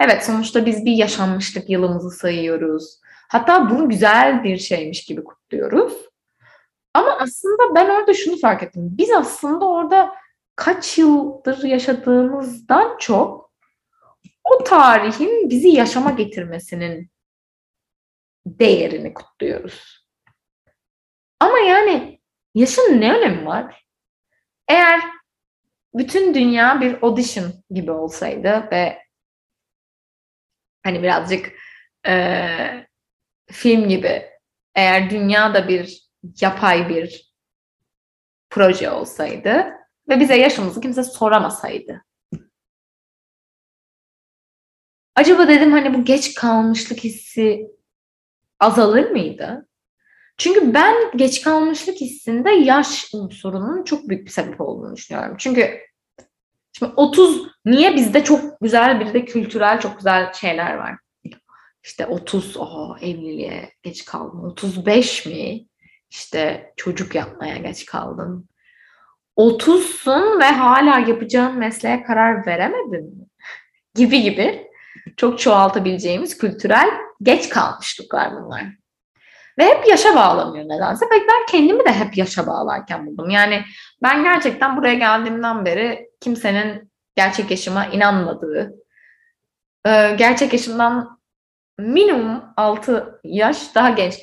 Evet 0.00 0.24
sonuçta 0.24 0.66
biz 0.66 0.84
bir 0.84 0.92
yaşanmışlık 0.92 1.70
yılımızı 1.70 2.10
sayıyoruz. 2.10 3.00
Hatta 3.28 3.70
bunu 3.70 3.88
güzel 3.88 4.44
bir 4.44 4.56
şeymiş 4.56 5.04
gibi 5.04 5.24
kutluyoruz. 5.24 5.92
Ama 6.94 7.18
aslında 7.20 7.74
ben 7.74 7.90
orada 7.90 8.14
şunu 8.14 8.36
fark 8.36 8.62
ettim. 8.62 8.88
Biz 8.98 9.10
aslında 9.10 9.68
orada 9.68 10.14
kaç 10.56 10.98
yıldır 10.98 11.62
yaşadığımızdan 11.64 12.98
çok 12.98 13.52
o 14.44 14.64
tarihin 14.64 15.50
bizi 15.50 15.68
yaşama 15.68 16.10
getirmesinin 16.10 17.10
değerini 18.46 19.14
kutluyoruz. 19.14 20.06
Ama 21.40 21.58
yani 21.58 22.20
yaşın 22.54 23.00
ne 23.00 23.12
önemi 23.18 23.46
var? 23.46 23.86
Eğer 24.68 25.00
bütün 25.94 26.34
dünya 26.34 26.80
bir 26.80 27.02
audition 27.02 27.52
gibi 27.70 27.90
olsaydı 27.90 28.68
ve 28.72 29.05
hani 30.86 31.02
birazcık 31.02 31.52
e, 32.06 32.86
film 33.50 33.88
gibi 33.88 34.22
eğer 34.74 35.10
dünya 35.10 35.54
da 35.54 35.68
bir 35.68 36.08
yapay 36.40 36.88
bir 36.88 37.32
proje 38.50 38.90
olsaydı 38.90 39.66
ve 40.08 40.20
bize 40.20 40.36
yaşımızı 40.36 40.80
kimse 40.80 41.02
soramasaydı. 41.02 42.04
Acaba 45.14 45.48
dedim 45.48 45.72
hani 45.72 45.94
bu 45.94 46.04
geç 46.04 46.34
kalmışlık 46.34 47.04
hissi 47.04 47.66
azalır 48.60 49.10
mıydı? 49.10 49.68
Çünkü 50.38 50.74
ben 50.74 51.16
geç 51.16 51.42
kalmışlık 51.42 51.96
hissinde 51.96 52.50
yaş 52.50 53.14
unsurunun 53.14 53.84
çok 53.84 54.08
büyük 54.08 54.26
bir 54.26 54.30
sebep 54.30 54.60
olduğunu 54.60 54.96
düşünüyorum. 54.96 55.36
Çünkü 55.38 55.80
şimdi 56.78 56.92
30 56.96 57.42
niye 57.64 57.94
bizde 57.94 58.24
çok 58.24 58.60
güzel 58.60 59.00
bir 59.00 59.14
de 59.14 59.24
kültürel 59.24 59.80
çok 59.80 59.96
güzel 59.96 60.32
şeyler 60.32 60.74
var. 60.74 60.96
İşte 61.84 62.06
30 62.06 62.56
o 62.56 62.96
evliliğe 63.00 63.72
geç 63.82 64.04
kaldım. 64.04 64.44
35 64.44 65.26
mi? 65.26 65.66
İşte 66.10 66.72
çocuk 66.76 67.14
yapmaya 67.14 67.56
geç 67.56 67.86
kaldın. 67.86 68.48
30'sun 69.36 70.40
ve 70.40 70.44
hala 70.44 70.98
yapacağın 70.98 71.58
mesleğe 71.58 72.02
karar 72.02 72.46
veremedin 72.46 73.18
mi? 73.18 73.26
gibi 73.94 74.22
gibi 74.22 74.70
çok 75.16 75.38
çoğaltabileceğimiz 75.38 76.38
kültürel 76.38 76.88
geç 77.22 77.48
kalmışlıklar 77.48 78.32
bunlar. 78.32 78.64
Ve 79.58 79.64
hep 79.64 79.88
yaşa 79.88 80.16
bağlanıyor 80.16 80.68
nedense. 80.68 81.06
Peki 81.10 81.26
ben 81.28 81.46
kendimi 81.50 81.84
de 81.84 81.92
hep 81.92 82.16
yaşa 82.16 82.46
bağlarken 82.46 83.06
buldum. 83.06 83.30
Yani 83.30 83.62
ben 84.02 84.22
gerçekten 84.22 84.76
buraya 84.76 84.94
geldiğimden 84.94 85.64
beri 85.64 86.10
kimsenin 86.20 86.92
gerçek 87.16 87.50
yaşıma 87.50 87.86
inanmadığı, 87.86 88.74
e, 89.86 90.14
gerçek 90.18 90.52
yaşımdan 90.52 91.20
minimum 91.78 92.44
6 92.56 93.20
yaş 93.24 93.74
daha 93.74 93.90
genç 93.90 94.20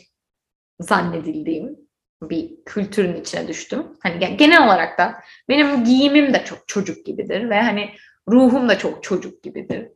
zannedildiğim 0.79 1.77
bir 2.21 2.63
kültürün 2.65 3.21
içine 3.21 3.47
düştüm. 3.47 3.87
Hani 4.03 4.37
genel 4.37 4.65
olarak 4.65 4.97
da 4.97 5.15
benim 5.49 5.83
giyimim 5.83 6.33
de 6.33 6.45
çok 6.45 6.67
çocuk 6.67 7.05
gibidir 7.05 7.49
ve 7.49 7.61
hani 7.61 7.89
ruhum 8.27 8.69
da 8.69 8.77
çok 8.77 9.03
çocuk 9.03 9.43
gibidir. 9.43 9.87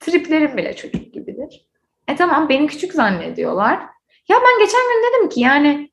Triplerim 0.00 0.56
bile 0.56 0.76
çocuk 0.76 1.14
gibidir. 1.14 1.68
E 2.08 2.16
tamam 2.16 2.48
beni 2.48 2.66
küçük 2.66 2.92
zannediyorlar. 2.92 3.80
Ya 4.28 4.36
ben 4.36 4.64
geçen 4.64 4.80
gün 4.80 5.08
dedim 5.08 5.28
ki 5.28 5.40
yani 5.40 5.90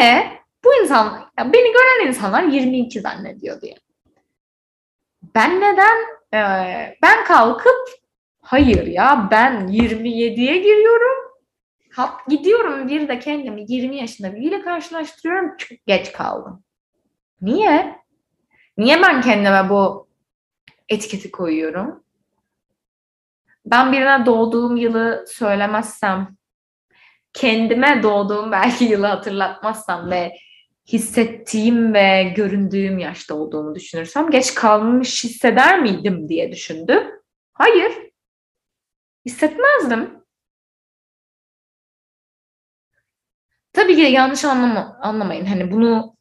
e 0.00 0.24
bu 0.64 0.74
insan 0.82 1.30
ya 1.38 1.52
beni 1.52 1.72
gören 1.72 2.08
insanlar 2.08 2.42
22 2.42 3.00
zannediyor 3.00 3.60
diye. 3.60 3.74
Ben 5.34 5.60
neden 5.60 5.96
e, 6.34 6.40
ben 7.02 7.24
kalkıp 7.24 7.88
hayır 8.42 8.86
ya 8.86 9.28
ben 9.30 9.68
27'ye 9.68 10.56
giriyorum. 10.58 11.28
Hap, 11.92 12.26
gidiyorum 12.28 12.88
bir 12.88 13.08
de 13.08 13.18
kendimi 13.18 13.64
20 13.68 13.96
yaşında 13.96 14.34
biriyle 14.34 14.60
karşılaştırıyorum. 14.62 15.56
Çok 15.56 15.78
geç 15.86 16.12
kaldım. 16.12 16.64
Niye? 17.40 17.98
Niye 18.76 19.02
ben 19.02 19.20
kendime 19.20 19.70
bu 19.70 20.08
etiketi 20.88 21.30
koyuyorum? 21.30 22.04
Ben 23.66 23.92
birine 23.92 24.26
doğduğum 24.26 24.76
yılı 24.76 25.24
söylemezsem, 25.28 26.37
kendime 27.32 28.02
doğduğum 28.02 28.52
belki 28.52 28.84
yılı 28.84 29.06
hatırlatmazsam 29.06 30.10
ve 30.10 30.32
hissettiğim 30.88 31.94
ve 31.94 32.22
göründüğüm 32.36 32.98
yaşta 32.98 33.34
olduğumu 33.34 33.74
düşünürsem 33.74 34.30
geç 34.30 34.54
kalmış 34.54 35.24
hisseder 35.24 35.82
miydim 35.82 36.28
diye 36.28 36.52
düşündüm. 36.52 37.02
Hayır. 37.52 37.92
Hissetmezdim. 39.26 40.24
Tabii 43.72 43.96
ki 43.96 44.02
yanlış 44.02 44.44
anlama, 44.44 44.98
anlamayın. 45.02 45.46
Hani 45.46 45.72
bunu 45.72 46.16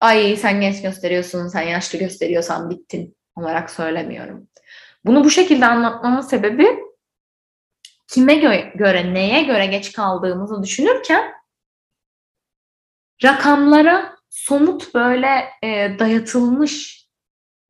ay 0.00 0.36
sen 0.36 0.60
genç 0.60 0.82
gösteriyorsun, 0.82 1.48
sen 1.48 1.62
yaşlı 1.62 1.98
gösteriyorsan 1.98 2.70
bittin 2.70 3.16
olarak 3.36 3.70
söylemiyorum. 3.70 4.48
Bunu 5.04 5.24
bu 5.24 5.30
şekilde 5.30 5.66
anlatmamın 5.66 6.20
sebebi 6.20 6.85
kime 8.08 8.34
gö- 8.34 8.76
göre, 8.76 9.14
neye 9.14 9.42
göre 9.42 9.66
geç 9.66 9.92
kaldığımızı 9.92 10.62
düşünürken 10.62 11.32
rakamlara 13.24 14.16
somut 14.30 14.94
böyle 14.94 15.44
e, 15.62 15.98
dayatılmış 15.98 17.06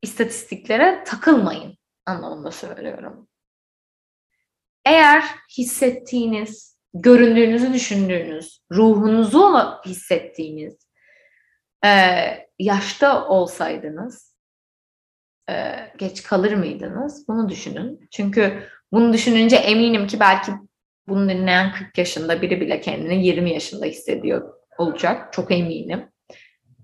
istatistiklere 0.01 1.03
takılmayın 1.03 1.77
anlamında 2.05 2.51
söylüyorum. 2.51 3.27
Eğer 4.85 5.23
hissettiğiniz, 5.57 6.77
göründüğünüzü 6.93 7.73
düşündüğünüz, 7.73 8.61
ruhunuzu 8.71 9.55
hissettiğiniz 9.85 10.87
e, 11.85 11.89
yaşta 12.59 13.27
olsaydınız 13.27 14.35
e, 15.49 15.75
geç 15.97 16.23
kalır 16.23 16.53
mıydınız? 16.53 17.27
Bunu 17.27 17.49
düşünün. 17.49 18.07
Çünkü 18.11 18.69
bunu 18.91 19.13
düşününce 19.13 19.55
eminim 19.55 20.07
ki 20.07 20.19
belki 20.19 20.51
bunu 21.07 21.29
dinleyen 21.29 21.71
40 21.71 21.97
yaşında 21.97 22.41
biri 22.41 22.61
bile 22.61 22.81
kendini 22.81 23.25
20 23.25 23.53
yaşında 23.53 23.85
hissediyor 23.85 24.53
olacak. 24.77 25.33
Çok 25.33 25.51
eminim. 25.51 26.11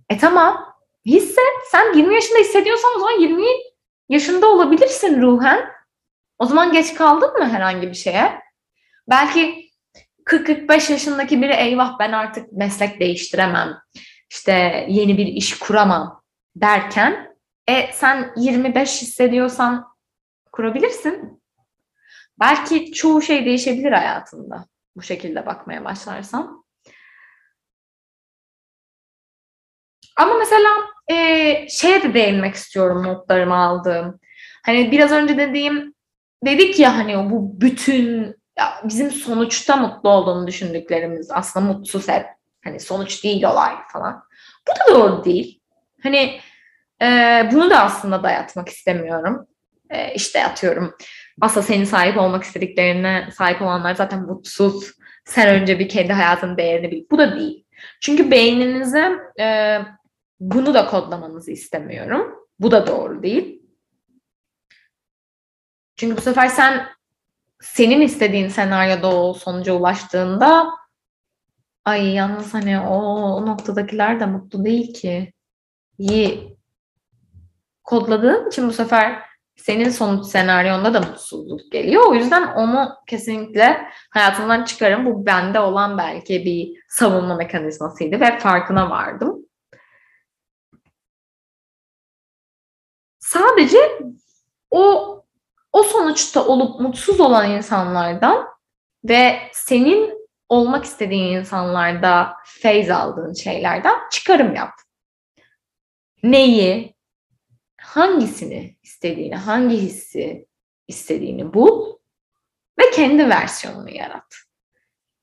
E 0.10 0.18
tamam. 0.18 0.74
Hisset. 1.06 1.54
Sen 1.72 1.94
20 1.98 2.14
yaşında 2.14 2.40
hissediyorsan 2.40 2.92
o 2.96 3.00
zaman 3.00 3.20
20 3.20 3.44
yaşında 4.10 4.48
olabilirsin 4.48 5.22
ruhen. 5.22 5.66
O 6.40 6.46
zaman 6.46 6.72
geç 6.72 6.94
kaldın 6.94 7.34
mı 7.34 7.50
herhangi 7.50 7.88
bir 7.88 7.94
şeye? 7.94 8.40
Belki 9.10 9.70
40-45 10.26 10.92
yaşındaki 10.92 11.42
biri 11.42 11.54
eyvah 11.54 12.00
ben 12.00 12.12
artık 12.12 12.52
meslek 12.52 13.00
değiştiremem. 13.00 13.78
İşte 14.30 14.86
yeni 14.90 15.18
bir 15.18 15.28
iş 15.28 15.60
kuramam 15.60 16.22
derken 16.56 17.36
e 17.68 17.92
sen 17.94 18.34
25 18.38 19.02
hissediyorsan 19.02 19.88
kurabilirsin. 20.52 21.43
Belki 22.40 22.92
çoğu 22.92 23.22
şey 23.22 23.46
değişebilir 23.46 23.92
hayatında 23.92 24.66
bu 24.96 25.02
şekilde 25.02 25.46
bakmaya 25.46 25.86
başlarsan. 25.86 26.64
Ama 30.18 30.34
mesela 30.38 30.70
e, 31.12 31.16
şeye 31.70 32.04
de 32.04 32.14
değinmek 32.14 32.56
istiyorum 32.56 33.04
notlarımı 33.04 33.56
aldığım. 33.56 34.20
Hani 34.66 34.92
biraz 34.92 35.12
önce 35.12 35.38
dediğim 35.38 35.94
dedik 36.46 36.80
ya 36.80 36.98
hani 36.98 37.30
bu 37.32 37.62
bütün 37.62 38.36
ya 38.60 38.82
bizim 38.84 39.12
sonuçta 39.12 39.76
mutlu 39.76 40.10
olduğunu 40.10 40.48
düşündüklerimiz 40.48 41.32
aslında 41.32 41.66
mutsuz 41.66 42.08
hep. 42.08 42.26
Hani 42.64 42.80
sonuç 42.80 43.24
değil 43.24 43.44
olay 43.44 43.76
falan. 43.94 44.24
Bu 44.68 44.72
da 44.72 45.00
doğru 45.00 45.24
değil. 45.24 45.60
Hani 46.04 46.40
e, 47.02 47.08
bunu 47.52 47.70
da 47.70 47.80
aslında 47.80 48.24
dayatmak 48.24 48.70
istemiyorum. 48.70 49.48
E, 49.90 50.14
işte 50.14 50.46
atıyorum 50.46 50.96
aslında 51.42 51.66
senin 51.66 51.84
sahip 51.84 52.18
olmak 52.18 52.44
istediklerine 52.44 53.30
sahip 53.34 53.62
olanlar 53.62 53.96
zaten 53.96 54.22
mutsuz. 54.22 54.92
Sen 55.26 55.62
önce 55.62 55.80
bir 55.80 55.90
kendi 55.90 56.14
hayatının 56.14 56.58
değerini 56.58 56.92
bil. 56.92 57.06
Bu 57.12 57.18
da 57.18 57.36
değil. 57.36 57.66
Çünkü 58.02 58.32
beyninize 58.32 59.12
e, 59.40 59.78
bunu 60.40 60.74
da 60.74 60.86
kodlamanızı 60.86 61.52
istemiyorum. 61.52 62.36
Bu 62.60 62.72
da 62.72 62.88
doğru 62.88 63.24
değil. 63.24 63.62
Çünkü 65.96 66.18
bu 66.18 66.22
sefer 66.22 66.48
sen 66.48 66.88
senin 67.62 68.02
istediğin 68.02 68.48
senaryoda 68.48 69.16
o 69.16 69.34
sonuca 69.34 69.74
ulaştığında 69.74 70.70
ay 71.86 72.14
yalnız 72.14 72.54
hani 72.54 72.80
o, 72.80 72.96
o 73.36 73.46
noktadakiler 73.46 74.20
de 74.20 74.26
mutlu 74.26 74.66
değil 74.66 74.94
ki. 74.94 75.34
İyi 75.98 76.58
kodladığın 77.84 78.48
için 78.48 78.68
bu 78.68 78.74
sefer 78.74 79.33
senin 79.56 79.90
sonuç 79.90 80.26
senaryonda 80.26 80.94
da 80.94 81.02
mutsuzluk 81.02 81.72
geliyor. 81.72 82.04
O 82.08 82.16
yüzden 82.16 82.48
onu 82.48 82.90
kesinlikle 83.08 83.88
hayatımdan 84.10 84.64
çıkarım. 84.64 85.06
Bu 85.06 85.26
bende 85.26 85.60
olan 85.60 85.98
belki 85.98 86.46
bir 86.46 86.84
savunma 86.90 87.36
mekanizmasıydı 87.36 88.20
ve 88.20 88.40
farkına 88.40 88.90
vardım. 88.90 89.46
Sadece 93.20 93.78
o 94.72 95.10
o 95.74 95.84
sonuçta 95.84 96.46
olup 96.46 96.80
mutsuz 96.80 97.20
olan 97.20 97.52
insanlardan 97.52 98.48
ve 99.04 99.40
senin 99.54 100.28
olmak 100.50 100.86
istediğin 100.86 101.38
insanlarda 101.38 102.34
feyz 102.46 102.90
aldığın 102.90 103.34
şeylerden 103.34 103.96
çıkarım 104.12 104.56
yap. 104.56 104.74
Neyi, 106.24 106.93
hangisini 107.94 108.78
istediğini, 108.84 109.36
hangi 109.36 109.78
hissi 109.78 110.48
istediğini 110.88 111.54
bul 111.54 111.98
ve 112.80 112.92
kendi 112.92 113.30
versiyonunu 113.30 113.90
yarat. 113.90 114.36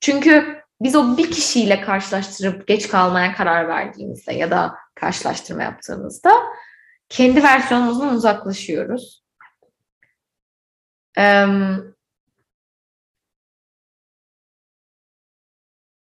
Çünkü 0.00 0.62
biz 0.80 0.96
o 0.96 1.16
bir 1.16 1.30
kişiyle 1.30 1.80
karşılaştırıp 1.80 2.66
geç 2.66 2.88
kalmaya 2.88 3.34
karar 3.34 3.68
verdiğimizde 3.68 4.32
ya 4.32 4.50
da 4.50 4.74
karşılaştırma 4.94 5.62
yaptığımızda 5.62 6.30
kendi 7.08 7.42
versiyonumuzdan 7.42 8.14
uzaklaşıyoruz. 8.14 9.24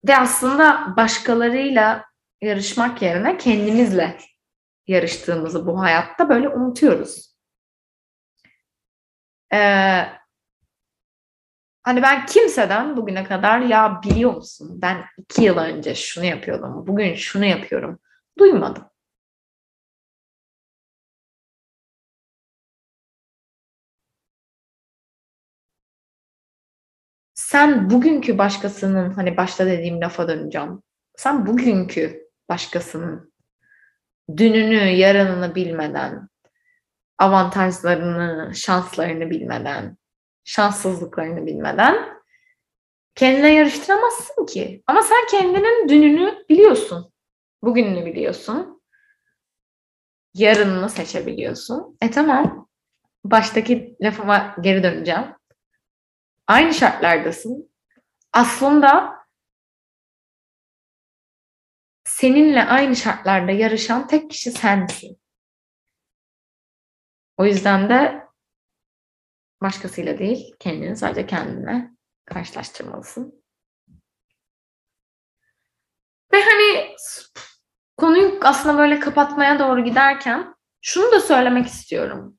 Ve 0.08 0.16
aslında 0.16 0.94
başkalarıyla 0.96 2.04
yarışmak 2.42 3.02
yerine 3.02 3.38
kendimizle 3.38 4.18
yarıştığımızı 4.86 5.66
bu 5.66 5.80
hayatta 5.80 6.28
böyle 6.28 6.48
unutuyoruz. 6.48 7.34
Ee, 9.52 10.18
hani 11.82 12.02
ben 12.02 12.26
kimseden 12.26 12.96
bugüne 12.96 13.24
kadar 13.24 13.60
ya 13.60 14.00
biliyor 14.04 14.34
musun 14.34 14.82
ben 14.82 15.04
iki 15.18 15.42
yıl 15.42 15.56
önce 15.58 15.94
şunu 15.94 16.24
yapıyordum, 16.24 16.86
bugün 16.86 17.14
şunu 17.14 17.44
yapıyorum 17.44 17.98
duymadım. 18.38 18.84
Sen 27.34 27.90
bugünkü 27.90 28.38
başkasının 28.38 29.10
hani 29.10 29.36
başta 29.36 29.66
dediğim 29.66 30.00
lafa 30.00 30.28
döneceğim. 30.28 30.82
Sen 31.16 31.46
bugünkü 31.46 32.28
başkasının 32.48 33.33
dününü, 34.36 34.80
yarınını 34.84 35.54
bilmeden, 35.54 36.28
avantajlarını, 37.18 38.54
şanslarını 38.54 39.30
bilmeden, 39.30 39.96
şanssızlıklarını 40.44 41.46
bilmeden 41.46 42.14
kendine 43.14 43.54
yarıştıramazsın 43.54 44.46
ki. 44.46 44.82
Ama 44.86 45.02
sen 45.02 45.26
kendinin 45.30 45.88
dününü 45.88 46.44
biliyorsun. 46.48 47.12
Bugününü 47.62 48.06
biliyorsun. 48.06 48.82
Yarınını 50.34 50.90
seçebiliyorsun. 50.90 51.96
E 52.02 52.10
tamam. 52.10 52.68
Baştaki 53.24 53.96
lafıma 54.00 54.56
geri 54.60 54.82
döneceğim. 54.82 55.24
Aynı 56.46 56.74
şartlardasın. 56.74 57.70
Aslında 58.32 59.14
seninle 62.14 62.64
aynı 62.64 62.96
şartlarda 62.96 63.52
yarışan 63.52 64.06
tek 64.06 64.30
kişi 64.30 64.50
sensin. 64.50 65.20
O 67.36 67.44
yüzden 67.44 67.88
de 67.88 68.28
başkasıyla 69.62 70.18
değil, 70.18 70.54
kendini 70.58 70.96
sadece 70.96 71.26
kendine 71.26 71.90
karşılaştırmalısın. 72.24 73.44
Ve 76.32 76.42
hani 76.42 76.96
konuyu 77.96 78.38
aslında 78.42 78.78
böyle 78.78 79.00
kapatmaya 79.00 79.58
doğru 79.58 79.84
giderken 79.84 80.54
şunu 80.80 81.12
da 81.12 81.20
söylemek 81.20 81.66
istiyorum. 81.66 82.38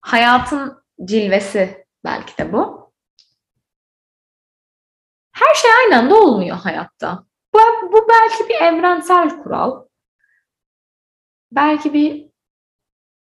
Hayatın 0.00 0.84
cilvesi 1.04 1.86
belki 2.04 2.38
de 2.38 2.52
bu. 2.52 2.92
Her 5.32 5.54
şey 5.54 5.70
aynı 5.74 5.98
anda 5.98 6.14
olmuyor 6.14 6.56
hayatta. 6.56 7.25
Bu, 7.56 7.92
bu 7.92 8.08
belki 8.08 8.48
bir 8.48 8.54
evrensel 8.54 9.42
kural. 9.42 9.86
Belki 11.52 11.94
bir 11.94 12.30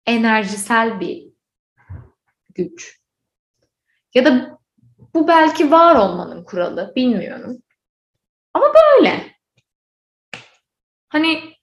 enerjisel 0.05 0.99
bir 0.99 1.33
güç. 2.55 3.01
Ya 4.13 4.25
da 4.25 4.59
bu 5.13 5.27
belki 5.27 5.71
var 5.71 5.95
olmanın 5.95 6.43
kuralı. 6.43 6.93
Bilmiyorum. 6.95 7.57
Ama 8.53 8.65
böyle. 8.73 9.35
Hani 11.09 11.53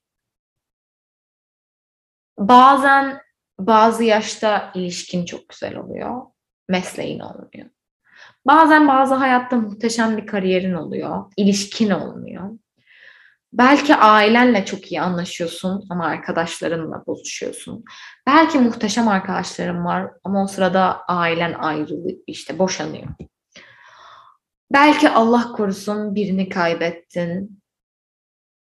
bazen 2.37 3.21
bazı 3.59 4.03
yaşta 4.03 4.71
ilişkin 4.75 5.25
çok 5.25 5.49
güzel 5.49 5.77
oluyor. 5.77 6.21
Mesleğin 6.67 7.19
olmuyor. 7.19 7.69
Bazen 8.47 8.87
bazı 8.87 9.15
hayatta 9.15 9.55
muhteşem 9.55 10.17
bir 10.17 10.27
kariyerin 10.27 10.73
oluyor. 10.73 11.31
ilişkin 11.37 11.89
olmuyor. 11.89 12.49
Belki 13.53 13.95
ailenle 13.95 14.65
çok 14.65 14.91
iyi 14.91 15.01
anlaşıyorsun 15.01 15.85
ama 15.89 16.05
arkadaşlarınla 16.05 17.03
buluşuyorsun. 17.07 17.83
Belki 18.27 18.59
muhteşem 18.59 19.07
arkadaşların 19.07 19.85
var 19.85 20.11
ama 20.23 20.43
o 20.43 20.47
sırada 20.47 21.01
ailen 21.01 21.53
ayrılıyor, 21.53 22.17
işte 22.27 22.59
boşanıyor. 22.59 23.07
Belki 24.73 25.09
Allah 25.09 25.51
korusun 25.51 26.15
birini 26.15 26.49
kaybettin 26.49 27.61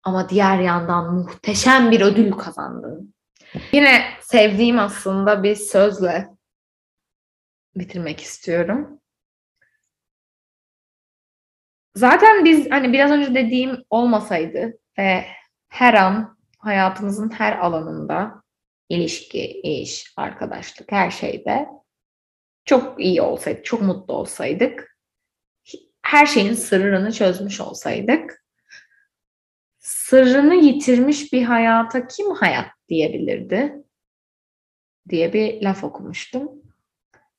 ama 0.02 0.28
diğer 0.28 0.60
yandan 0.60 1.14
muhteşem 1.14 1.90
bir 1.90 2.00
ödül 2.00 2.32
kazandın. 2.32 3.14
Yine 3.72 4.04
sevdiğim 4.20 4.78
aslında 4.78 5.42
bir 5.42 5.56
sözle 5.56 6.28
bitirmek 7.76 8.20
istiyorum. 8.20 9.00
Zaten 11.94 12.44
biz 12.44 12.70
hani 12.70 12.92
biraz 12.92 13.10
önce 13.10 13.34
dediğim 13.34 13.84
olmasaydı 13.90 14.78
ve 14.98 15.24
her 15.68 15.94
an 15.94 16.38
hayatımızın 16.58 17.30
her 17.30 17.58
alanında 17.58 18.42
ilişki, 18.88 19.60
iş, 19.60 20.12
arkadaşlık 20.16 20.92
her 20.92 21.10
şeyde 21.10 21.68
çok 22.64 23.00
iyi 23.00 23.22
olsaydık, 23.22 23.64
çok 23.64 23.82
mutlu 23.82 24.14
olsaydık, 24.14 24.98
her 26.02 26.26
şeyin 26.26 26.54
sırrını 26.54 27.12
çözmüş 27.12 27.60
olsaydık, 27.60 28.44
sırrını 29.78 30.54
yitirmiş 30.54 31.32
bir 31.32 31.42
hayata 31.42 32.06
kim 32.06 32.30
hayat 32.30 32.70
diyebilirdi 32.88 33.74
diye 35.08 35.32
bir 35.32 35.62
laf 35.62 35.84
okumuştum. 35.84 36.50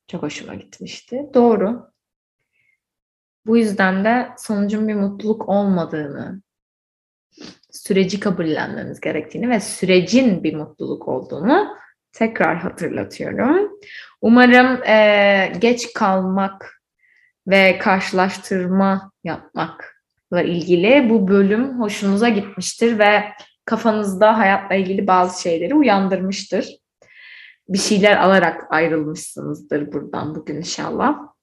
Çok 0.08 0.24
hoşuma 0.24 0.56
gitmişti. 0.56 1.30
Doğru. 1.34 1.95
Bu 3.46 3.58
yüzden 3.58 4.06
de 4.06 4.30
sonucun 4.38 4.88
bir 4.88 4.96
mutluluk 4.96 5.50
olmadığını, 5.50 6.42
süreci 7.72 8.20
kabullenmemiz 8.20 9.00
gerektiğini 9.00 9.50
ve 9.50 9.60
sürecin 9.60 10.44
bir 10.44 10.56
mutluluk 10.56 11.08
olduğunu 11.08 11.78
tekrar 12.12 12.58
hatırlatıyorum. 12.58 13.72
Umarım 14.22 14.84
e, 14.84 15.54
geç 15.60 15.94
kalmak 15.94 16.82
ve 17.48 17.78
karşılaştırma 17.78 19.12
yapmakla 19.24 20.42
ilgili 20.42 21.10
bu 21.10 21.28
bölüm 21.28 21.80
hoşunuza 21.80 22.30
gitmiştir 22.30 23.00
ve 23.00 23.24
kafanızda 23.66 24.38
hayatla 24.38 24.76
ilgili 24.76 25.08
bazı 25.08 25.42
şeyleri 25.42 25.76
uyandırmıştır. 25.76 26.70
Bir 27.70 27.78
şeyler 27.78 28.18
alarak 28.18 28.64
ayrılmışsınızdır 28.70 29.94
buradan 29.94 30.36
bugün 30.36 30.56
inşallah. 30.56 31.35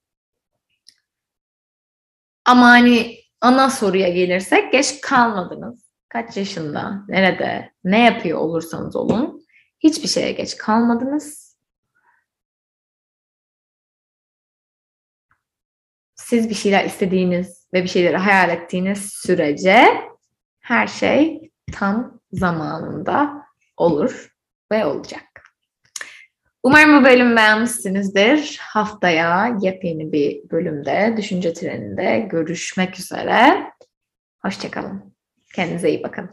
Ama 2.44 2.68
hani 2.68 3.16
ana 3.40 3.70
soruya 3.70 4.08
gelirsek 4.08 4.72
geç 4.72 5.00
kalmadınız. 5.00 5.92
kaç 6.08 6.36
yaşında, 6.36 7.04
nerede, 7.08 7.72
ne 7.84 8.04
yapıyor 8.04 8.38
olursanız 8.38 8.96
olun 8.96 9.46
hiçbir 9.80 10.08
şeye 10.08 10.32
geç 10.32 10.56
kalmadınız. 10.56 11.56
Siz 16.14 16.48
bir 16.50 16.54
şeyler 16.54 16.84
istediğiniz 16.84 17.68
ve 17.74 17.82
bir 17.82 17.88
şeyleri 17.88 18.16
hayal 18.16 18.50
ettiğiniz 18.50 19.12
sürece 19.12 19.86
her 20.60 20.86
şey 20.86 21.50
tam 21.72 22.20
zamanında 22.32 23.42
olur 23.76 24.34
ve 24.72 24.84
olacak. 24.86 25.31
Umarım 26.62 27.00
bu 27.00 27.04
bölümü 27.04 27.36
beğenmişsinizdir. 27.36 28.58
Haftaya 28.62 29.56
yepyeni 29.60 30.12
bir 30.12 30.50
bölümde, 30.50 31.14
Düşünce 31.16 31.52
Treni'nde 31.52 32.28
görüşmek 32.30 32.98
üzere. 32.98 33.64
Hoşçakalın. 34.42 35.14
Kendinize 35.54 35.90
iyi 35.90 36.02
bakın. 36.02 36.30